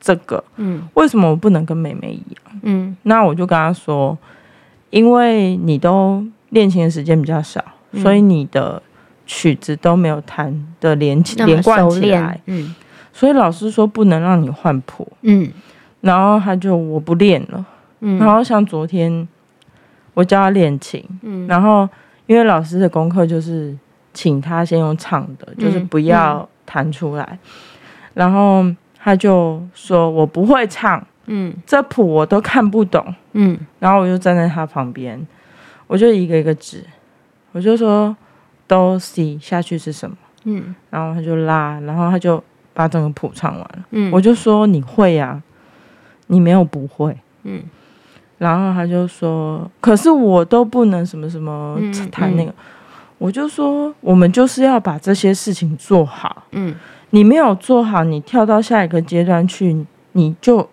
[0.00, 4.16] 这个，嗯，为什么我不能跟妹妹一样，嗯，那我就跟他说，
[4.90, 8.82] 因为你都练琴的时间比较少，嗯，所以你的
[9.26, 12.74] 曲子都没有弹的连起连贯起来，嗯，
[13.12, 15.50] 所以老师说不能让你换谱，嗯，
[16.00, 17.64] 然后他就我不练了。
[18.00, 19.26] 嗯，然后像昨天
[20.14, 21.88] 我教他练琴，嗯，然后
[22.26, 23.76] 因为老师的功课就是
[24.14, 27.38] 请他先用唱的，嗯、就是不要弹出来，嗯、
[28.14, 28.64] 然后
[28.96, 35.24] 他就说我不会唱，嗯，这谱我都看不懂，嗯，然后我就站在他旁边，
[35.86, 36.84] 我就一个一个指，
[37.52, 38.16] 我就说
[38.66, 42.42] 哆西下去是什么，嗯，然后他就拉，然后他就
[42.74, 45.42] 把整个谱唱完了，嗯，我就说你会呀、啊，
[46.26, 47.62] 你没有不会，嗯。
[48.38, 51.76] 然后他就说：“可是我都不能什么什么
[52.12, 52.50] 弹那个。
[52.52, 56.44] 嗯”嗯、我就说：“我们就是要把这些事情做好。
[56.52, 56.72] 嗯，
[57.10, 60.70] 你没有做好，你跳到下一个阶段去，你就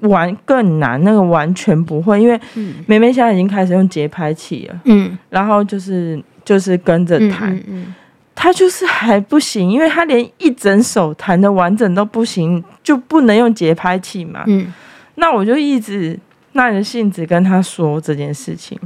[0.00, 1.02] 玩更难。
[1.04, 2.40] 那个完全不会，因为
[2.86, 4.80] 妹妹现在已经开始用节拍器了。
[4.84, 7.94] 嗯，然后就是就是跟着弹，嗯嗯嗯、
[8.34, 14.44] 他就是还不行，因为他连一整首弹的完整都不行，就不能用节拍器嘛。
[14.46, 14.72] 嗯，
[15.16, 16.18] 那我就一直。”
[16.52, 18.76] 耐着性子跟他说这件事情，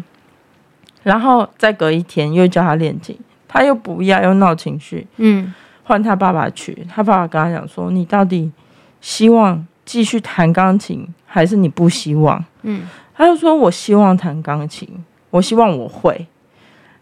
[1.03, 5.07] 然后再隔一天又叫他练琴，他又不要，又闹情绪。
[5.17, 8.53] 嗯，换他爸爸去，他爸爸跟他讲说：“你到底
[9.01, 12.83] 希望继续弹钢琴，还是你不希望？”嗯，
[13.15, 14.89] 他就说：“我希望弹钢琴，
[15.31, 16.27] 我希望我会。”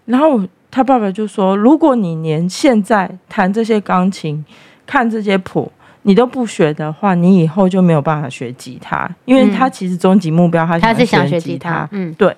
[0.07, 0.41] 然后
[0.71, 4.45] 他爸爸就说：“如果你连现在弹这些钢琴、
[4.87, 5.71] 看这些谱。”
[6.05, 12.35] 你都不学的话，你以后就没有办法学吉他，因为他其实终极目标他他是想学吉他，嗯，对。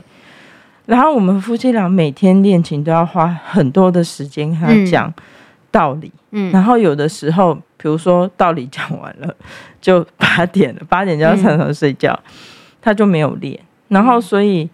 [0.84, 5.10] 然后我们夫妻俩每天练琴都要花很多的时间跟他讲
[5.74, 9.34] 道理，嗯，然后有的时候，比如说道理讲完了，
[9.80, 12.30] 就八点了， 八点就要上床睡觉，嗯，
[12.80, 13.58] 他就没有练。
[13.88, 14.70] 然后所以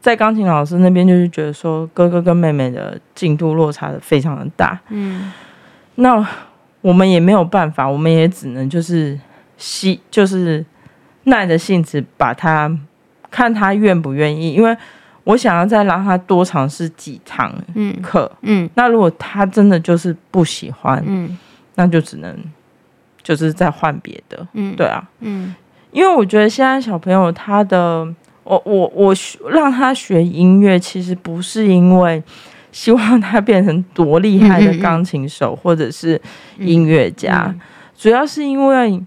[0.00, 5.32] 在钢琴老师那边就是觉得说，哥哥跟妹妹的进度落差的非常的大，嗯，
[5.96, 6.24] 那。
[6.84, 9.18] 我们也没有办法，我们也只能就是
[9.56, 10.62] 吸，就是
[11.22, 12.70] 耐着性子把他
[13.30, 14.76] 看他愿不愿意，因为
[15.24, 17.52] 我想要再让他多尝试几堂
[18.02, 21.36] 课，嗯，嗯，那如果他真的就是不喜欢，嗯，
[21.74, 22.36] 那就只能
[23.22, 25.54] 就是再换别的，嗯，对啊，嗯，
[25.90, 28.06] 因为我觉得现在小朋友他的，
[28.44, 29.14] 我我我
[29.50, 32.22] 让他学音乐，其实不是因为。
[32.74, 36.20] 希望他变成多厉害的钢琴手，或者是
[36.58, 37.54] 音乐家，
[37.96, 39.00] 主要是因为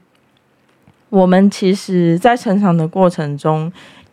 [1.10, 3.70] 我们其实，在成长的过程中，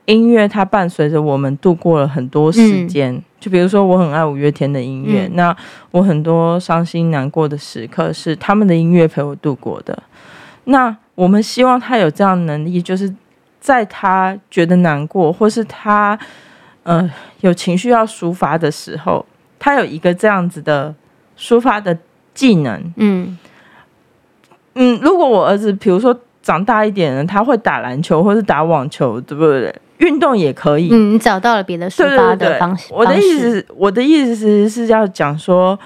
[0.07, 3.23] 音乐它伴随着我们度过了很多时间。
[3.41, 5.55] 就比如说，我很爱五月天的音乐，那
[5.91, 10.03] 我很多伤心难过的时刻是他们的音乐陪我度过的。
[10.65, 13.15] 那我们希望他有这样的能力，就是
[13.61, 16.19] 在他觉得难过，或是他
[16.85, 19.25] 呃有情绪要抒发的时候。
[19.59, 20.95] 他有一个这样子的
[21.39, 21.97] 抒发的
[22.35, 23.39] 技能，嗯
[24.75, 29.75] 嗯，如果我儿子比如说长大一点了，他会打篮球或是打网球，对不对？
[30.05, 30.91] 运动也可以。
[30.93, 32.93] 嗯，你找到了别的抒发的方式。
[32.93, 35.79] 我的意思，我的意思是是要讲说，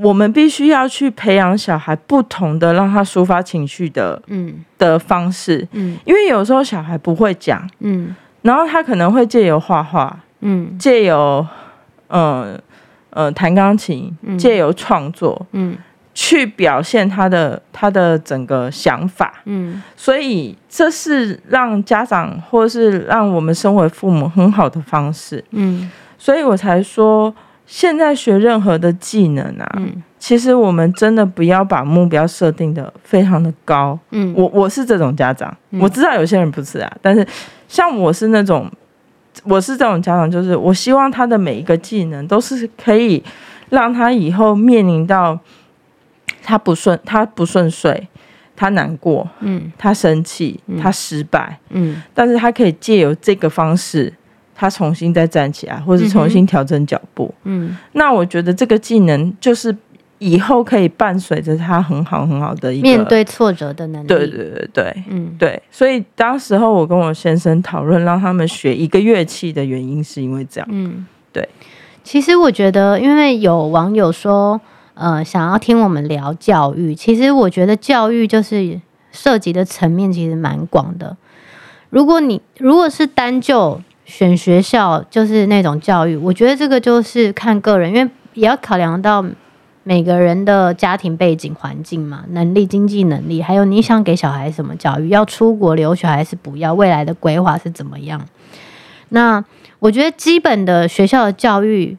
[0.00, 5.66] 我们必须要去培养小孩不同的让他抒发情绪的嗯的方式。
[5.72, 11.46] 嗯，因为有时候小孩不会讲，嗯，然后他可能会借由画画，嗯，借由
[12.08, 12.60] 嗯
[13.10, 15.76] 呃弹钢琴，借由创作，嗯。
[16.18, 27.32] 去表现他的他的整个想法，嗯，所以这是让家长或是让我们身为父母很好的方式，嗯，所以我才说，
[27.66, 37.26] 现在学任何的技能啊，嗯，其实我们真的不要把目标设定的非常的高，嗯，我我是这种家长，我知道有些人不是啊，但是
[37.68, 38.66] 像我是那种，
[39.44, 43.22] 我是这种家长，就是我希望他的每一个技能都是可以
[43.68, 45.38] 让他以后面临到。
[46.46, 48.06] 他不顺，他不顺遂，
[48.54, 54.12] 他难过，嗯，他生气，嗯、他失败，嗯，但是他可以借由这个方式，
[54.54, 59.76] 他重新再站起来，或是重新调整脚步，嗯，那我觉得这个技能就是
[60.18, 71.48] 以后可以伴随着他很好很好的一个面对挫折的能力，对对对对，嗯，对，所以当时候我跟我先生讨论让他们学一个乐器的原因是因为这样，嗯，对，
[72.04, 74.60] 其实我觉得，因为有网友说。
[74.96, 78.80] 呃，想要听我们聊教育，其实我觉得教育就是
[79.12, 81.14] 涉及的层面其实蛮广的。
[81.90, 89.22] 如果你如果是单就选学校，就是那种教育，我觉得这个就是看个人，因为也要考量到
[89.82, 98.26] 每个人的家庭背景环境嘛，能力、经济能力，还有你想给小孩什么教育，要出国留学还是不要，未来的规划是怎么样？
[99.10, 99.44] 那
[99.78, 101.98] 我觉得基本的学校的教育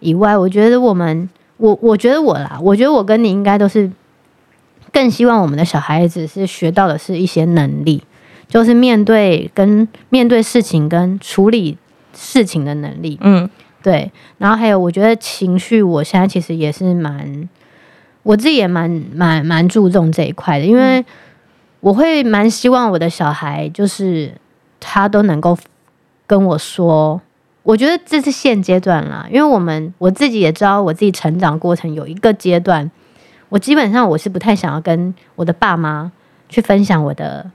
[0.00, 1.28] 以外，我觉得我们。
[1.58, 3.90] 我我觉得我啦，我觉得我跟你应该都是
[4.92, 8.02] 更希望我们的小孩子是学到的是一些能力，
[8.48, 11.76] 就是面对跟面对事情跟处理
[12.14, 13.18] 事情的能力。
[13.20, 13.50] 嗯，
[13.82, 14.10] 对。
[14.38, 17.48] 然后还有，我觉得情绪，我现在其实也是蛮，
[18.22, 21.04] 我自己也蛮蛮蛮注重这一块的，因为
[21.80, 24.32] 我会蛮希望我的小孩就是
[24.80, 25.58] 他都能够
[26.26, 27.20] 跟我说。
[27.68, 32.90] 我觉得这是现阶段啦，因为我们我自己也知道，我自己成长过程有一个阶段，
[33.50, 36.10] 我基本上我是不太想要跟我的爸妈
[36.48, 37.50] 去分享我的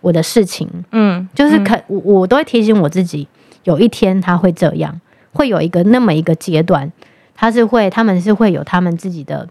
[0.00, 3.28] 我的事情，嗯，就是可我我都会提醒我自己，
[3.64, 4.98] 有一天他会这样，
[5.34, 6.90] 会有一个那么一个阶段，
[7.34, 9.46] 他是会他们是会有他们自己的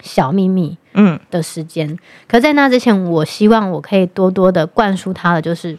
[0.00, 1.18] 小秘密，嗯。
[1.32, 5.76] 的时间，嗯，可在那之前，我希望我可以多多的灌输他的就是。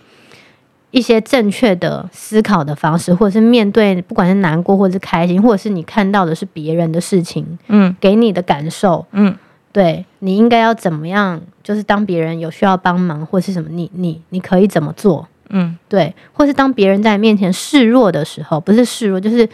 [0.91, 9.36] 一些正确的思考的方式，或者是面对不管是难过或者是开心，或者是你看到的是别人的事情，嗯，给你的感受，嗯，
[9.73, 11.41] 对，你应该要怎么样？
[11.62, 15.28] 就是当别人有需要帮忙或是什么，你你你可以怎么做？
[15.50, 19.47] 嗯，对，或是当别人在你面前示弱的时候，不是示弱，就是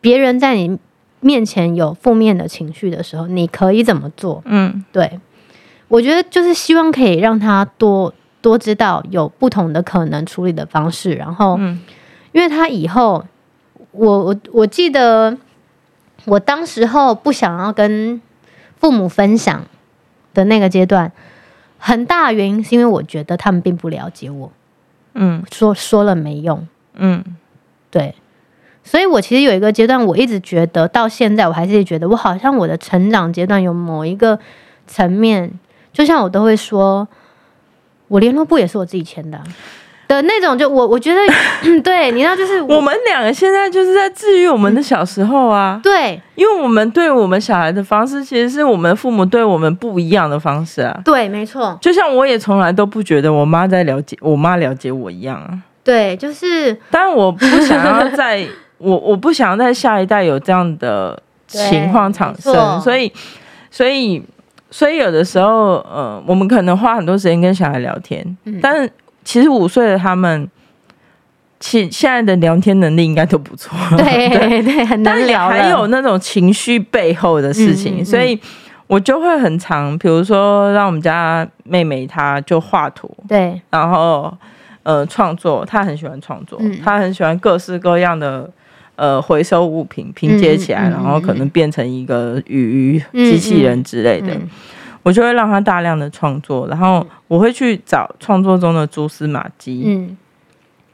[0.00, 0.78] 别人在你
[1.18, 4.40] 面前有负面的情绪的时候，你可以怎么做？
[4.44, 5.18] 嗯，对，
[5.88, 8.14] 我觉得就是希望可以让他多。
[8.42, 11.58] 多知道有不同的可能处理的方式，然后，
[12.32, 13.24] 因为他以后，
[13.92, 15.36] 我我我记得，
[16.24, 18.20] 我当时候不想要跟
[18.76, 19.64] 父母分享
[20.32, 21.12] 的那个阶段，
[21.78, 24.50] 很大原因是因为我觉得他们并不了解我，
[25.14, 27.22] 嗯，说说了没用，嗯，
[27.90, 28.14] 对，
[28.82, 34.38] 所以我其实有一个阶段，我一直觉得到现在，我还是觉得我好像我的成长阶段有某一个
[34.86, 35.52] 层面，
[35.92, 37.06] 就像我都会说。
[38.10, 39.44] 我联络簿也是我自己签的，啊，
[40.08, 41.20] 的那种，就我我觉得，
[41.80, 58.44] 对，你知道，就是我，我们两个现在就是在治愈我们的小时候啊，对，因为我们对我们小孩的方式，其实是我们父母对我们不一样的方式啊，对，没错，就像我也从来都不觉得我妈在了解我妈了解我一样啊，对，就是，但我不想要在
[58.78, 63.12] 我我不想要在下一代有这样的情况产生，所以，
[63.70, 64.20] 所以。
[64.70, 68.90] 所以有的时候，呃，我们可能花很多时间跟小孩聊天，嗯、但是
[69.24, 70.48] 其实五岁的他们，
[71.58, 75.48] 其现在的聊天能力应该都不错， 对 对，对，很难聊。
[75.48, 78.38] 还有那种情绪背后的事情，嗯嗯嗯，所以
[78.86, 84.32] 我就会很常，比如说让我们家妹妹她就画图，对，然后
[84.84, 88.48] 呃创作，她很喜欢创作，嗯、她很喜欢各式各样的。
[89.00, 94.38] 呃，回收物品拼接起来，然后可能变成一个鱼机器人之类的，
[95.02, 100.14] 我就会让他大量的创作，然后我会去找创作中的蛛丝马迹，嗯，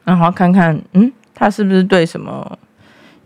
[0.05, 2.57] 然后看看，嗯，他是不是对什么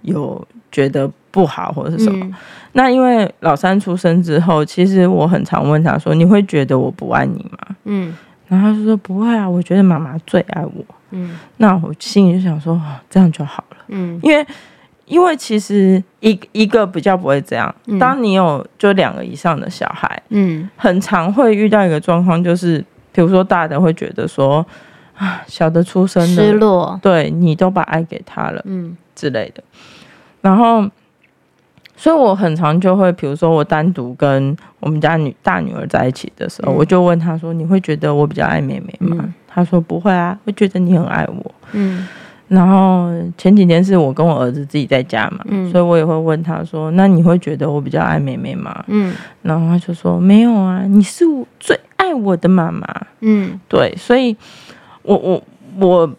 [0.01, 2.25] 有觉得不好或者是什么？
[2.25, 2.35] 嗯、
[2.73, 8.17] 那因为老三出生之后，其实我很常问他说：“你会觉得我不爱你吗？”嗯，
[8.49, 13.77] 然后他就说：“不会啊，我觉得妈妈最爱我。”嗯，那我心里就想说，这样就好了。
[13.89, 14.47] 嗯，因为
[15.11, 17.75] 因为其实一一个比较不会这样。
[17.87, 22.79] 嗯、当你有就两个以上的小孩，嗯，很常会遇到一个状况，就是
[23.13, 24.65] 比如说大的会觉得说
[25.17, 29.63] 啊，小的出生了，失落，对你都把爱给他了，嗯之类的，
[30.41, 30.89] 然后。
[31.97, 42.09] 所以我很常就会，比如说我单独跟我们家女大女儿在一起的时候，嗯、我就问她说：“你会觉得我比较爱妹妹吗？”嗯、她说：“不会啊，会觉得你很爱我。”嗯。
[42.51, 49.15] 然后前几天是我跟我儿子自己在家嘛，嗯、所以我也会问他说：“那你会觉得我比较爱妹妹吗？”嗯。
[49.43, 52.87] 然后他就说：“没有啊，你是我最爱我的妈妈。”
[53.21, 53.59] 嗯。
[53.69, 54.37] 对，所以
[55.03, 55.43] 我我
[55.79, 56.13] 我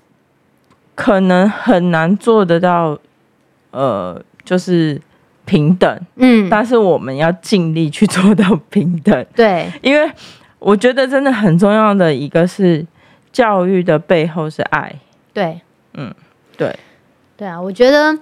[0.95, 2.97] 可能很难做得到，
[3.71, 4.99] 呃，就是。
[5.43, 10.09] 平等，嗯，但是我们要尽力去做到平等，对，因为
[10.59, 12.86] 我觉得真的很重要的一个是
[13.34, 14.95] 教育的背后是爱，
[15.34, 15.59] 对，
[15.93, 16.13] 嗯，
[16.57, 16.75] 对，
[17.37, 18.17] 对啊，我觉得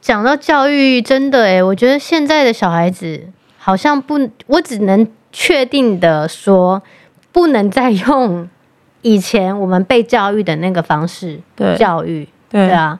[0.00, 6.82] 讲到教育，真的诶，我觉得现在的小孩子好像不，我只能确定的说，
[7.32, 8.48] 不能再用
[9.02, 11.40] 以前我们被教育的那个方式
[11.78, 12.98] 教育，对啊。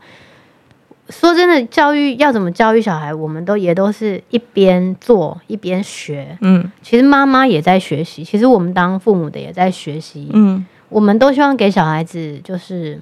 [1.11, 6.39] 说真的，教育要怎么教育小孩，我们都也都是一边做一边学。
[6.41, 10.31] 嗯，其实妈妈也在学习，其实我们当父母的也在学习。
[10.33, 12.99] 嗯，我们都希望给小孩子就是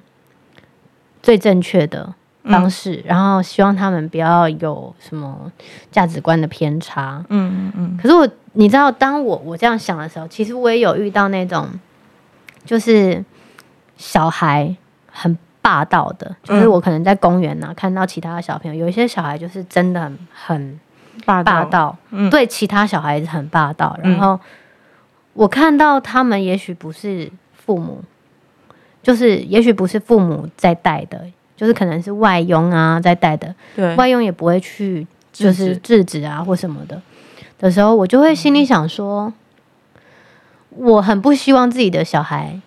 [1.22, 2.12] 最正确的
[2.44, 5.50] 方式，嗯、然后希望他们不要有什么
[5.90, 7.24] 价值观的偏差。
[7.28, 7.98] 嗯嗯嗯。
[8.00, 11.68] 可是我，你知道，当我我这样想的时候，其实我也有遇到那种，
[12.64, 13.24] 就是
[13.96, 14.76] 小孩
[15.10, 15.38] 很。
[15.64, 20.80] 霸道的，就是我可能在公园呢、啊嗯、看到其他的小朋友，有一些小孩就是真的很很
[21.24, 23.96] 霸道，霸道嗯、对其他小孩子很霸道。
[24.02, 24.40] 然后
[25.34, 28.02] 我看到他们也许不是父母，
[29.02, 31.20] 就是也许不是父母在带的，
[31.56, 33.54] 就是可能是外佣啊在带的。
[33.74, 37.00] 对，外佣也不会去就是制止啊或什么的
[37.58, 39.32] 的时候，我就会心里想说，
[40.70, 42.60] 我很不希望自己的小孩。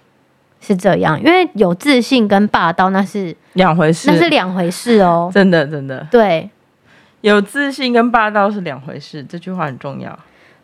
[0.62, 5.30] 是这样，因为有自信跟霸道那是两回事，那是两回事哦。
[5.32, 6.50] 真的，真的，对，
[7.22, 10.18] 有自信跟霸道是两回事，这句话很重要。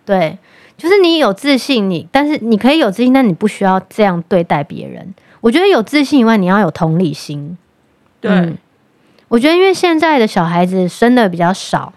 [0.03, 0.36] 对，
[0.76, 5.13] 就是你有自信，你但是你可以有自信，但你不需要这样对待别人。
[5.41, 7.57] 我觉得有自信以外，你要有同理心。
[8.19, 8.57] 对，嗯，
[9.27, 11.93] 我觉得因为现在的小孩子生的比较少，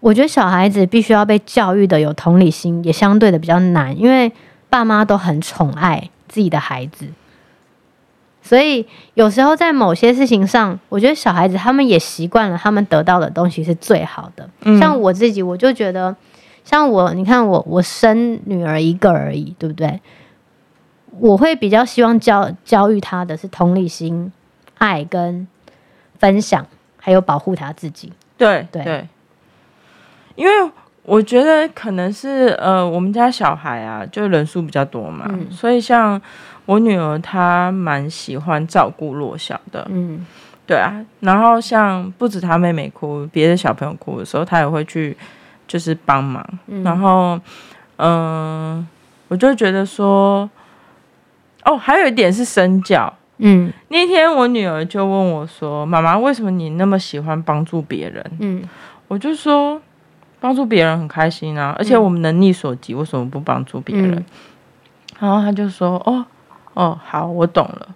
[0.00, 4.30] 我觉得小孩子必须要被教育的有同理心，也相对的比较难，因为
[4.68, 6.10] 爸妈都很宠爱。
[6.32, 7.08] 自己的孩子，
[8.40, 14.48] 所以有时候在某些事情上，我觉得小孩子他们也习惯了，他们得到的东西是最好的。
[14.62, 16.14] 嗯、像我自己，我就觉得，
[16.64, 20.00] 像我，你看我，我生女儿一个而已，对不对？
[21.18, 24.32] 我会比较希望教教育他的是同理心、
[24.78, 25.46] 爱跟
[26.18, 26.66] 分享，
[26.98, 28.12] 还有保护他自己。
[28.36, 29.08] 对对，对
[30.36, 30.70] 因为。
[31.02, 36.20] 我觉得可能是呃，我们家小孩啊，就人数比较多嘛，嗯、所以像
[36.66, 40.24] 我女儿她蛮喜欢照顾弱小的，嗯，
[40.66, 40.94] 对啊。
[41.20, 45.16] 然后像不止她妹妹哭，别的小朋友哭的时候，她也会去
[45.66, 46.46] 就是帮忙。
[46.66, 47.40] 嗯、然后
[47.96, 48.06] 嗯、
[48.76, 48.86] 呃，
[49.28, 50.48] 我就觉得说，
[51.64, 58.62] 哦，还有一点是身教，嗯，那天我女儿就问我说：“妈妈，为什么你那么喜欢帮助别人？”嗯，
[59.08, 59.80] 我就说。
[60.42, 64.14] 帮助别人很开心啊，而且我们能力所及，为什么不帮助别人？
[64.14, 64.24] 嗯、
[65.18, 66.24] 然后她就说：“哦，
[66.72, 67.94] 哦，好，我懂了。”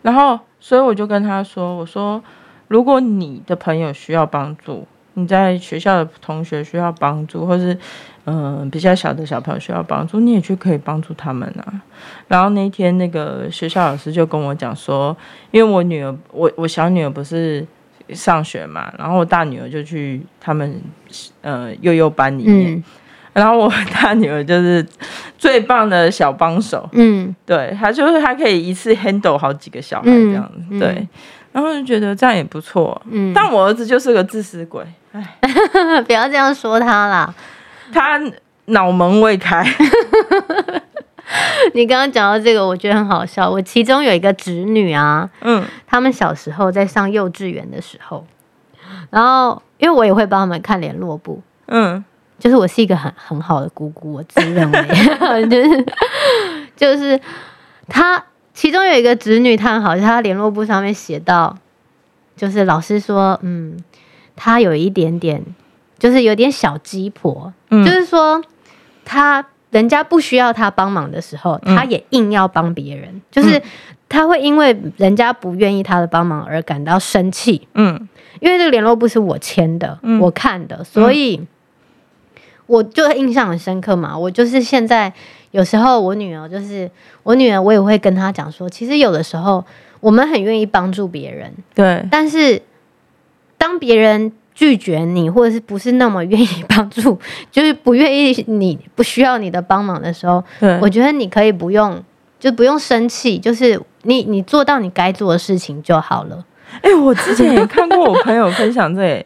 [0.00, 2.24] 然后，所以我就跟她说：“我说，
[2.68, 7.72] 如果你的朋友需要帮助，你在学校的同学需要帮助，或是
[8.24, 11.82] 嗯、呃、比较小的小朋友需要帮助，你也去可以帮助他们啊。”
[12.28, 15.16] 然后那天那个学校老师就跟我讲说
[15.50, 17.66] ：“因为我女儿，我我小女儿不是。”
[18.10, 20.78] 上学嘛，然后我大女儿就去他们
[21.40, 22.84] 呃幼幼班里面，嗯、
[23.32, 24.86] 然后我大女儿就是
[25.38, 31.08] 最棒的小帮手，嗯，对，她就是她可以一次 handle 好几个小孩这样子，嗯、对，
[31.54, 35.38] 然后就觉得这样也不错，嗯，但我儿子就是个自私鬼，哎，
[36.04, 37.32] 不要这样说他啦，
[37.92, 38.20] 他
[38.64, 39.64] 脑门未开。
[41.72, 43.48] 你刚刚讲到这个，我觉得很好笑。
[43.48, 48.26] 我其中有一个侄女啊，嗯，他们小时候在上幼稚园的时候，
[49.10, 52.04] 然后因为我也会帮他们看联络簿，嗯，
[52.40, 54.88] 就是我是一个很很好的姑姑，我自认为，
[55.48, 55.86] 就是
[56.76, 57.18] 就是
[57.88, 58.22] 他
[58.54, 61.58] 其中有一个侄女，她很好，她联络簿上面写到，
[62.34, 63.76] 就是老师说，嗯，
[64.34, 65.44] 她有一点点，
[65.98, 68.42] 就是有点小鸡婆，嗯，就是说
[69.04, 69.44] 她。
[69.70, 73.08] 人家不需要他帮忙的时候，他也硬要帮别人。
[73.12, 73.60] 嗯、就是
[74.08, 77.66] 他会因为人家不愿意他的帮忙而感到生气。
[77.74, 81.44] 嗯，因为这个联络簿是我签的，嗯、我看的，所以
[82.66, 84.16] 我就印象很深刻嘛。
[84.16, 85.12] 我就是现在
[85.54, 86.90] 有时候我女儿就是
[87.22, 89.64] 我女儿，我也会跟她讲说，其实有的时候
[90.00, 92.60] 我们很愿意帮助别人，对，但是
[93.56, 97.18] 当别人拒绝你，或者是不是那么愿意 帮助，
[97.52, 102.02] 就是不愿意你不需要你的帮忙的时候，对，我觉得你可以不用。
[102.40, 106.44] 就不用生气，就是你你做到你该做的事情就好了。
[106.82, 109.24] 哎、欸，我之前也看过我朋友分享这个，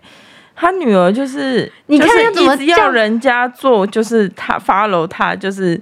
[0.54, 5.80] 他女儿就是你看怎么要人家做，就是他 follow 他就是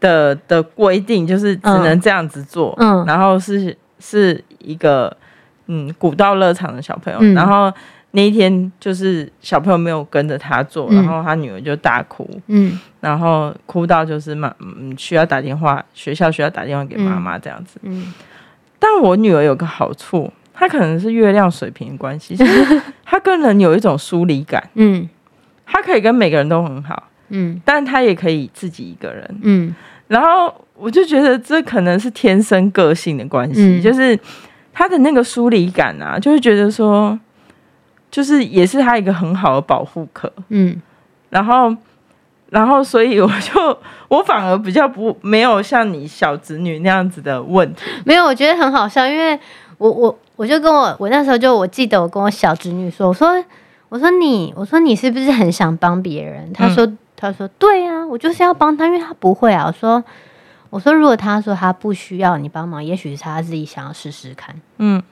[0.00, 2.74] 的的规定，就是只能这样子做。
[2.78, 5.14] 嗯，然后是是一个
[5.66, 7.72] 嗯古道乐场的小朋友，嗯、然后。
[8.16, 18.14] 那一天就是小朋友没有跟着他做，嗯、然后他女儿就大哭，嗯，然后哭到就是妈，嗯，需要打电话，学校需要打电话给妈妈这样子，嗯，嗯，
[18.78, 25.08] 但我女儿有个好处，她可能是月亮水平的关系，就是 她跟人有一种疏离感，嗯，
[25.66, 29.74] 她可以跟每个人都很好，嗯，但他也可以自己一个人，嗯，
[30.08, 34.18] 然后我就觉得这可能是天生个性的关系，嗯、就是
[34.72, 37.18] 他的那个疏离感啊，就会觉得说。
[38.10, 40.80] 就是也是他一个很好的保护壳，嗯，
[41.30, 41.74] 然后，
[42.50, 49.36] 然后，所以我就 我反而比较不没有像你小侄女那样子的问题，没有，我觉得很好笑，因为
[49.78, 53.44] 我我我就跟我我那时候就我记得我跟我小侄女说，我说
[53.88, 56.52] 我说你我说你是不是很想帮别人？
[56.52, 56.86] 他说
[57.30, 59.64] 他说对呀，我就是要帮他，因为他不会啊。
[59.66, 60.02] 我说
[60.70, 65.02] 我说如果他说他不需要你帮忙，也许是他自己想要试试看，嗯。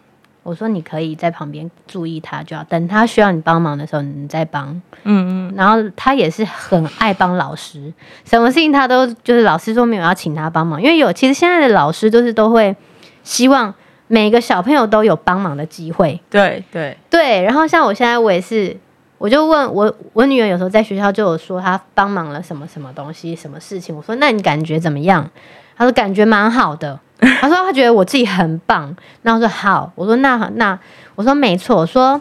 [0.44, 4.70] 我说你可以在旁边注意他，就要等他需要你帮忙的时候，你再帮。
[5.04, 5.54] 嗯嗯。
[5.54, 7.92] 然后他也是很爱帮老师，
[8.24, 12.74] 什么事情他都就是老师说没有要请他帮忙，因为有其实现在的老师都是都会
[13.22, 13.72] 希望
[14.08, 16.20] 每个小朋友都有帮忙的机会。
[16.28, 17.44] 对对对。
[17.44, 18.76] 然后像我现在我也是，
[19.22, 25.30] 我就问我我女儿有时候在学校就有说她帮忙了什么什么东西什么事情，我说那你感觉怎么样？
[25.76, 26.98] 她说感觉蛮好的。
[27.40, 28.92] 她说她觉得我自己很棒，
[29.22, 30.76] 那我说好，我说那那
[31.14, 32.20] 我说没错，我说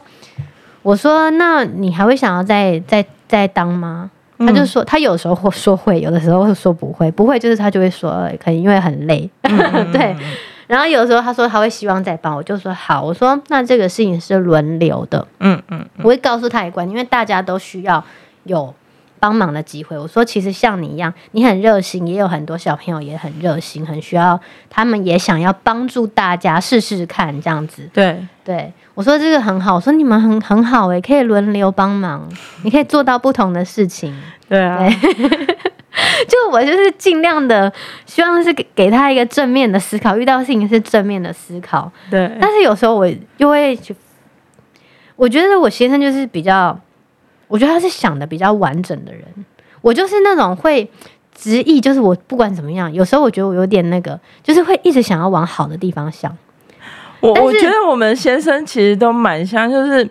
[0.83, 4.11] 我说那你还会想要再再再当吗？
[4.37, 9.27] 嗯、他就说他有时候会说会，有的时候会说不会，不会就是他就会说可能因为很累，
[9.91, 10.15] 对。
[10.71, 18.01] 然后有时候他说他会希望再帮，我就说好，我说那这个事情是轮流的，嗯嗯，嗯我会告诉他一关，因为大家都需要
[18.43, 18.73] 有。
[19.21, 27.87] 帮忙的机会，我说其实像你一样，你很热心，也有很多小朋友也很热心，很需要，他们也想要帮助大家试试看这样子。
[27.93, 32.27] 对对，我说这个很好，我说你们很很好诶，可以轮流帮忙，
[32.63, 34.19] 你可以做到不同的事情。
[34.49, 35.70] 对啊，对
[36.27, 37.71] 就我就是尽量的
[38.05, 41.91] 希望是给给他一个正面的思考，遇到事情是正面的思考。
[42.09, 43.95] 对，但是有时候我又会去，
[45.15, 46.79] 我觉得我先生就是比较。
[47.47, 49.25] 我觉得他是想的比较完整的人，
[49.81, 50.89] 我就是那种会
[51.35, 56.33] 执意，就是我不管怎么样，有时候我觉得我有点那个，就是会一直想要往好的地方想。
[57.19, 60.09] 我我觉得我们先生其实都蛮像，就是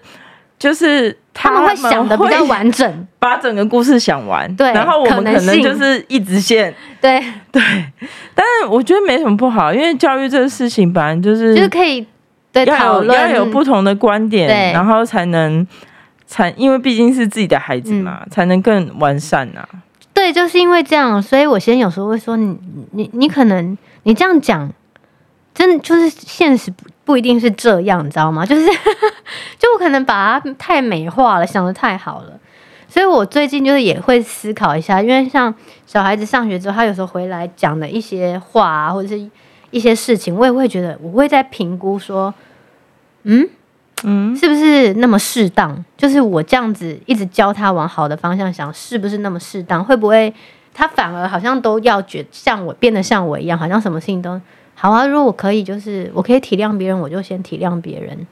[0.60, 4.54] 就是他们会想的比较完整， 把整个故事想完。
[4.54, 6.72] 对，然后我们可能就是一直线。
[7.00, 7.18] 对
[7.50, 7.60] 对，
[8.34, 12.06] 但是我觉得没什么不好，因为教育这个事情本来就是就是可以
[12.52, 15.66] 对讨论，要有不同的观点，然后才能。
[16.32, 19.82] 才因为毕竟是自己的孩子嘛，嗯、才能更完善呐、啊。
[20.14, 22.56] 对，就是因为这样，所以我先有时候会说你
[22.92, 24.72] 你你可能你这样讲，
[25.52, 26.72] 真就是现实
[27.10, 28.46] 不不一定是这样，你知道吗？
[28.46, 28.64] 就是
[29.58, 32.38] 就我可能把它太美化了，想的太好了。
[32.88, 35.52] 所以我最近就是也会思考一下，因为像
[35.86, 39.30] 小孩子上学之后，他有时候回来讲的一些话啊，或者是
[39.72, 42.32] 一些事情，我也会觉得我会在评估说，
[43.24, 43.48] 嗯。
[44.04, 45.84] 嗯，是不是那么适当？
[45.96, 49.84] 就是我这样子一直教他往好的方向想，是不是那么适当？
[49.84, 50.32] 会不会
[50.72, 54.40] 他反而好像都要觉像我变得像我一样，好像什么事情都
[54.80, 55.06] 好啊？
[55.06, 58.26] 如果我可以，就是我可以体谅别人，我就先体谅别人。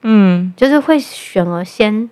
[0.00, 2.08] 嗯，就是会选而先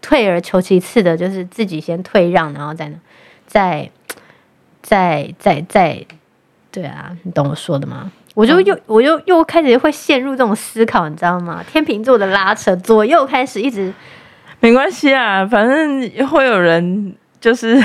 [0.00, 2.90] 退而求其次的，就是自己先退让，然后再
[3.46, 3.90] 再
[4.80, 6.06] 再再再，
[6.72, 8.10] 对啊，你懂我说的吗？
[8.34, 11.62] 我就又我又又开始会陷入这种思考，你知道吗？
[11.70, 13.92] 天秤座的拉扯，左右开始一直
[14.60, 17.78] 没关系啊，反正会有人就是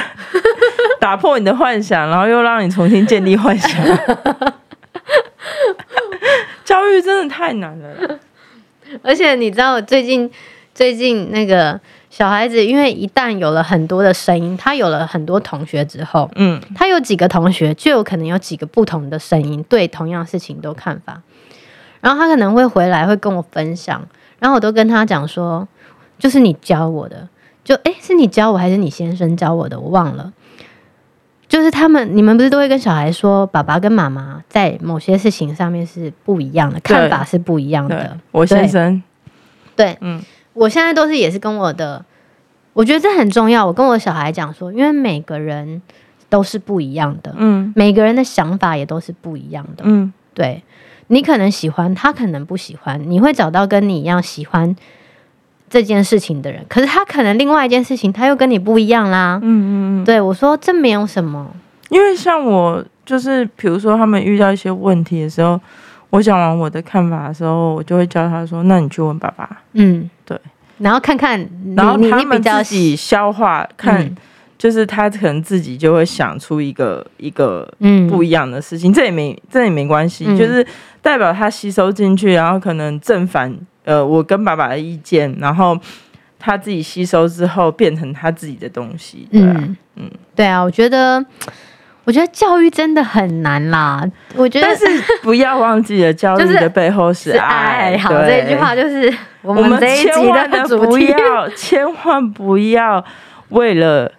[1.02, 3.72] 打破你的幻想，然后又让你重新建立幻想。
[6.66, 8.20] 教育真的太难了，
[9.02, 10.30] 而且你知道，我最近
[10.74, 21.22] 最近那个小孩子因为一旦有了很多的声音，他有了很多同学之后，嗯，他有几个同学就有可能有几个不同的声音，对同样事情都看法。
[22.02, 24.02] 然后他可能会回来会跟我分享，
[24.40, 25.68] 然后我都跟他讲说，
[26.18, 27.28] 就是你教我的，
[27.64, 29.80] 就诶，是你教我还是你先生教我的？
[29.80, 30.34] 我忘了。
[31.52, 38.18] 就是他们，你们不是都会跟小孩说，爸爸跟妈妈在某些事情上面是不一样的，看法是不一样的。
[38.32, 39.04] 我先生，
[39.76, 40.24] 对，嗯，
[40.54, 42.06] 我现在都是也是跟我的，
[42.72, 43.66] 我觉得这很重要。
[43.66, 45.82] 我跟我小孩讲说，因为每个人
[46.30, 50.64] 都是不一样的，嗯，每个人的想法也都是不一样的，嗯，对，
[51.08, 54.74] 你可能喜欢，他可能不喜欢，你会找到跟你一样喜欢
[55.72, 59.40] 这件事情的人，可是他可能另外一件事情他又跟你不一样啦。
[59.42, 61.50] 嗯嗯嗯，对，我说这没有什么，
[61.88, 65.58] 因为像我就是比如说他们遇到一些问题的时候，
[66.10, 70.38] 我讲完我的看法的时候，我就会教他说：“那你去问爸爸。”嗯，对，
[70.80, 71.40] 然后看看，
[71.74, 74.18] 然后他们自己消化看，嗯、
[74.58, 80.68] 就是他可能自己就会想出一个一个嗯不一样的事情，嗯、这也没这也没关系，嗯、就是
[81.02, 83.58] 代表他吸收进去，然后可能正反。
[83.84, 85.78] 呃，我跟爸爸的意见，然后
[86.38, 89.28] 他自己吸收之后变成他自己的东西。
[89.32, 91.24] 对啊，嗯，嗯对啊，我觉得，
[92.04, 94.04] 我觉得教育真的很难啦。
[94.36, 94.86] 我觉得，但是
[95.24, 97.98] 不要忘记了，教育的背后是爱。
[97.98, 99.12] 好，这一句话就是
[99.42, 101.14] 我们这一集的主题，
[101.56, 103.04] 千万不要
[103.50, 104.12] 为了。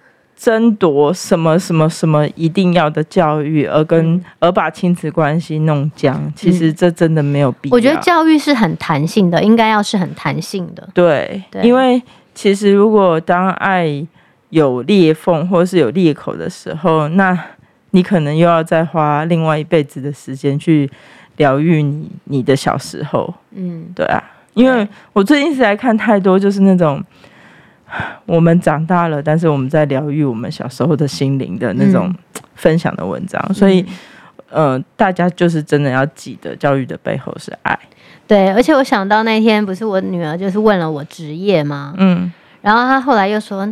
[0.42, 7.72] 争夺什么什么什么一定要的教育，而跟、嗯、而把亲子关系弄僵，其实这真的没有必要。
[7.72, 10.88] 我觉得教育是很弹性的，应该要是很弹性的。
[10.92, 12.02] 对，对，因为
[12.34, 14.04] 其实如果当爱
[14.50, 17.38] 有裂缝或是有裂口的时候，那
[17.92, 20.90] 你可能又要再花另外一辈子的时间去
[21.36, 23.32] 疗愈你你的小时候。
[23.52, 24.20] 嗯，对啊，
[24.54, 27.00] 因为我最近是在看太多，就是那种。
[28.26, 32.14] 我们长大了，但是我们在疗愈我们小时候的心灵的那种
[32.54, 33.84] 分享的文章，嗯、所以，
[34.50, 37.78] 呃，大家就是真的要记得，教育的背后是爱。
[38.26, 41.92] 对，而且我想到那天不是我女儿就是问了我职业吗？
[41.98, 42.32] 嗯，
[42.62, 43.68] 然后她后来又说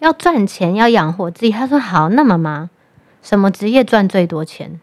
[0.00, 1.52] 要赚钱，要养活自己。
[1.52, 2.68] 她说好，那妈妈
[3.22, 4.78] 什么职业赚最多钱？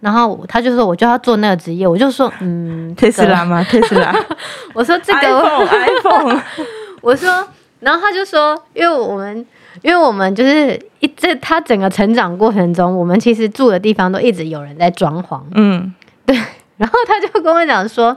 [0.00, 3.62] 然后她就说我就要做那个职业，我就说嗯，特斯拉吗？
[3.64, 4.14] 特斯拉？
[4.72, 6.42] 我说这个 iPhone，iPhone，
[7.02, 7.46] 我说。
[7.82, 9.44] 然后他就说，因为我们，
[9.82, 15.92] 因为我们就是一这他整个成长过程中，我们其实住的地方都一直有人在装潢，嗯，
[16.24, 16.36] 对。
[16.76, 18.16] 然后他就跟我讲说，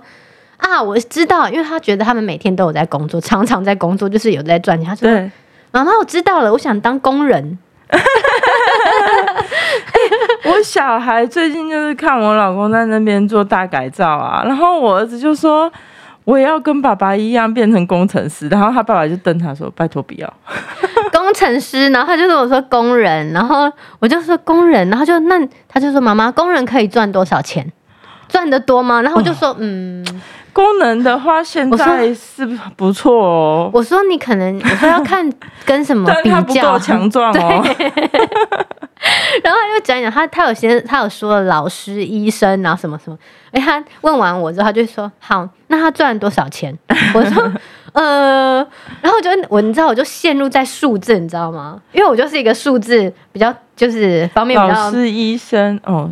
[0.57, 4.87] 啊，我知道，因为他觉得他们每天都有在工作，常常在工作，就是有在赚钱。
[4.87, 5.31] 他说，对
[5.71, 7.57] 妈妈，我知道了，我想当工人。
[10.45, 15.71] 我小孩最近就是看我老公在那边做大改造啊，然后我儿子就说。
[16.25, 20.33] 我也要跟爸爸一样变成工程师，然后他爸爸就瞪他说：“拜托不要。
[21.13, 27.71] ”工程师，然后他就跟我说工人，然后我就说工人，然后就那他就说妈妈，工人可以赚多少钱？
[28.27, 29.03] 赚得多吗？
[29.03, 30.03] 然后我就说、哦、嗯，
[30.51, 32.43] 工人的话现在是
[32.75, 33.69] 不错哦。
[33.71, 35.31] 我说你可能我说要看
[35.63, 37.63] 跟什么 比较，但他不够强壮哦。
[39.43, 43.17] 然后他又讲讲他他有先他有说老师、医生，然后什么什么。
[43.51, 46.77] 哎，他问完我之后，他就说：“好，那他赚了多少钱？”
[47.13, 47.51] 我说
[47.93, 48.65] ：“呃。”
[49.01, 51.79] 然后我就我你知道，我就陷入在数字，你知道吗？
[51.91, 56.09] 因为我就是一个数字比较就是方面比较老师、医生哦，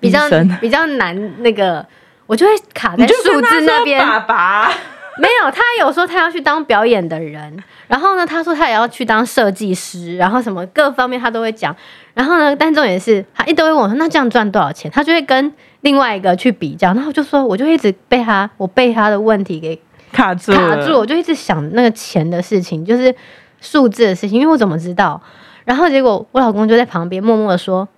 [0.00, 0.20] 比较
[0.60, 1.84] 比较难那个，
[2.26, 4.00] 我就会卡在数字那边。
[4.06, 4.72] 爸爸
[5.18, 11.74] 没有，他有说他要去当表演的人，然后呢，他说他也要去当设计师，然后什么各方面他都会讲。
[12.14, 15.52] 然后呢，但重点是他一直会问我说：“那这样赚多少钱？”他就会跟。
[15.82, 19.80] 另外一个去比较，然后我就说，我就一直被他，我被他的问题给
[20.10, 23.14] 卡住，卡住，我就一直想那个钱的事情，就是
[23.60, 25.22] 数字的事情，因为我怎么知道？
[25.64, 27.88] 然后结果我老公就在旁边默默的说：“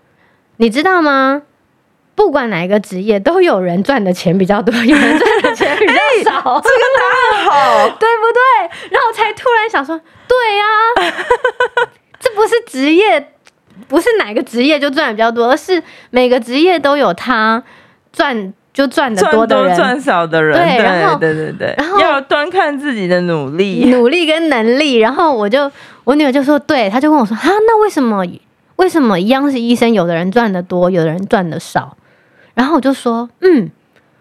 [0.58, 1.40] 你知道吗？
[2.14, 5.69] 不管哪一个职业，都有人赚的钱比较多，有人赚的钱
[6.40, 6.54] 比较少。
[6.54, 8.88] 欸”这个答案好， 对不对？
[8.90, 10.64] 然后我才突然想说，对呀、
[10.96, 11.88] 啊，
[12.18, 13.32] 这不是职业。
[13.88, 17.60] 不是哪个职业就赚的比较多，而是每个职业都有他
[18.12, 20.56] 赚就赚的多的人，赚少的人。
[20.56, 24.96] 对，然后对对对，然后要端看自己的努力、努力跟能力。
[24.96, 25.68] 然后我就
[26.04, 28.22] 我女儿就说，对，她就跟我说，啊，那为什么
[28.76, 31.96] 为什么一样是医生，有的人赚的多，有的人赚的少？
[32.54, 33.70] 然后我就说，嗯，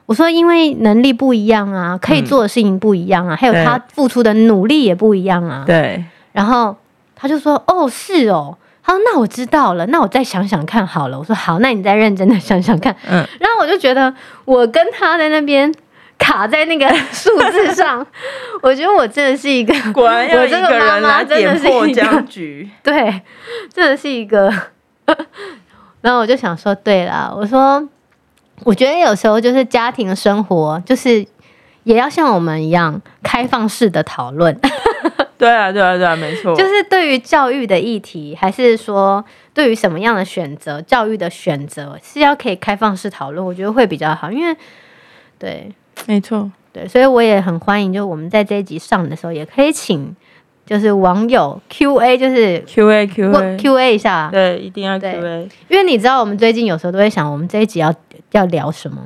[0.10, 5.64] 我说因为能力不一样啊，可以做的事情不一样啊，还有他付出的努力也不一样啊。
[5.68, 6.76] 对，然后
[7.16, 8.58] 他就说，哦，是哦。
[8.84, 9.86] 他说，那我知道了。
[9.86, 11.20] 那我再想想看好了。
[11.20, 12.92] 我说好，那你再认真的想想看。
[13.08, 14.12] 嗯，然后我就觉得
[14.46, 15.72] 我跟他在那边
[16.18, 18.04] 卡在那个 数字上。
[18.64, 22.68] 我觉得我真的是一个，果然要一个人来点破僵局。
[22.82, 23.22] 对，
[23.72, 24.52] 真的是一个。
[26.02, 27.88] 然后我就想说，对了，我说，
[28.64, 31.26] 我觉得有时候就是家庭生活，就是
[31.84, 34.60] 也要像我们一样开放式的讨论。
[35.38, 36.54] 对啊，对啊，对啊，没错。
[36.56, 44.30] 就是对于教育的议题，还是说对于什么样的选择，教育的选择是要可以开放式讨论，我觉得会比较好。
[44.30, 44.56] 因为，
[45.38, 45.72] 对，
[46.08, 50.16] 没错，对，所以我也很欢迎，就我们在这一集上的时候，也可以请。
[50.70, 57.92] 就是网友 Q A，就是 Q A Q A Q A 一下，对，一定要 Q A，因为你知道，我们最近有时候都会想，我们这一集要
[58.34, 58.98] 要聊什么？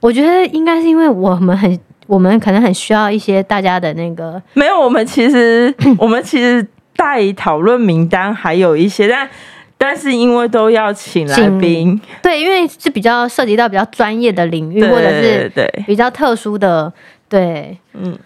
[0.00, 4.42] 我觉得应该是因为我们很，我们可能很需要一些大家的那个。
[4.54, 6.66] 没有，我们其实 我们其实
[6.96, 9.30] 待讨论名单还有一些，但
[9.78, 16.92] 但是因为都要请来宾，对，因为是比较涉及到比较专业的领域，或者是对比较特殊的，
[17.28, 18.18] 对，嗯。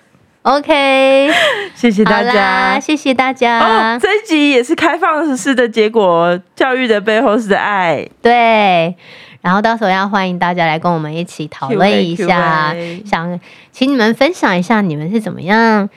[0.47, 1.29] OK，
[1.75, 3.59] 谢谢大家，谢谢大家。
[3.59, 8.09] 哦，这一集也是开放式的结果，教育的背后是爱。
[8.23, 8.95] 对，
[9.41, 12.73] 然后到时候要欢迎大家来跟我们一起讨论一下
[13.05, 13.41] 想
[13.73, 15.91] 请你们分享一下你们是怎么样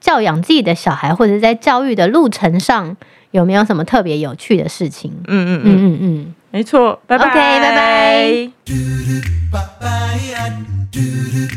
[0.00, 2.96] 教养自己的小孩，或者在教育的路程上
[3.30, 5.12] 有没有什么特别有趣的事情？
[5.28, 8.50] 嗯嗯嗯嗯嗯，没错，拜拜，OK，拜拜。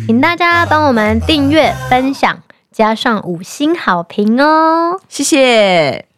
[0.08, 2.38] 请大家帮我们订阅、分享，
[2.70, 5.00] 加上五星好评哦！
[5.08, 6.09] 谢谢。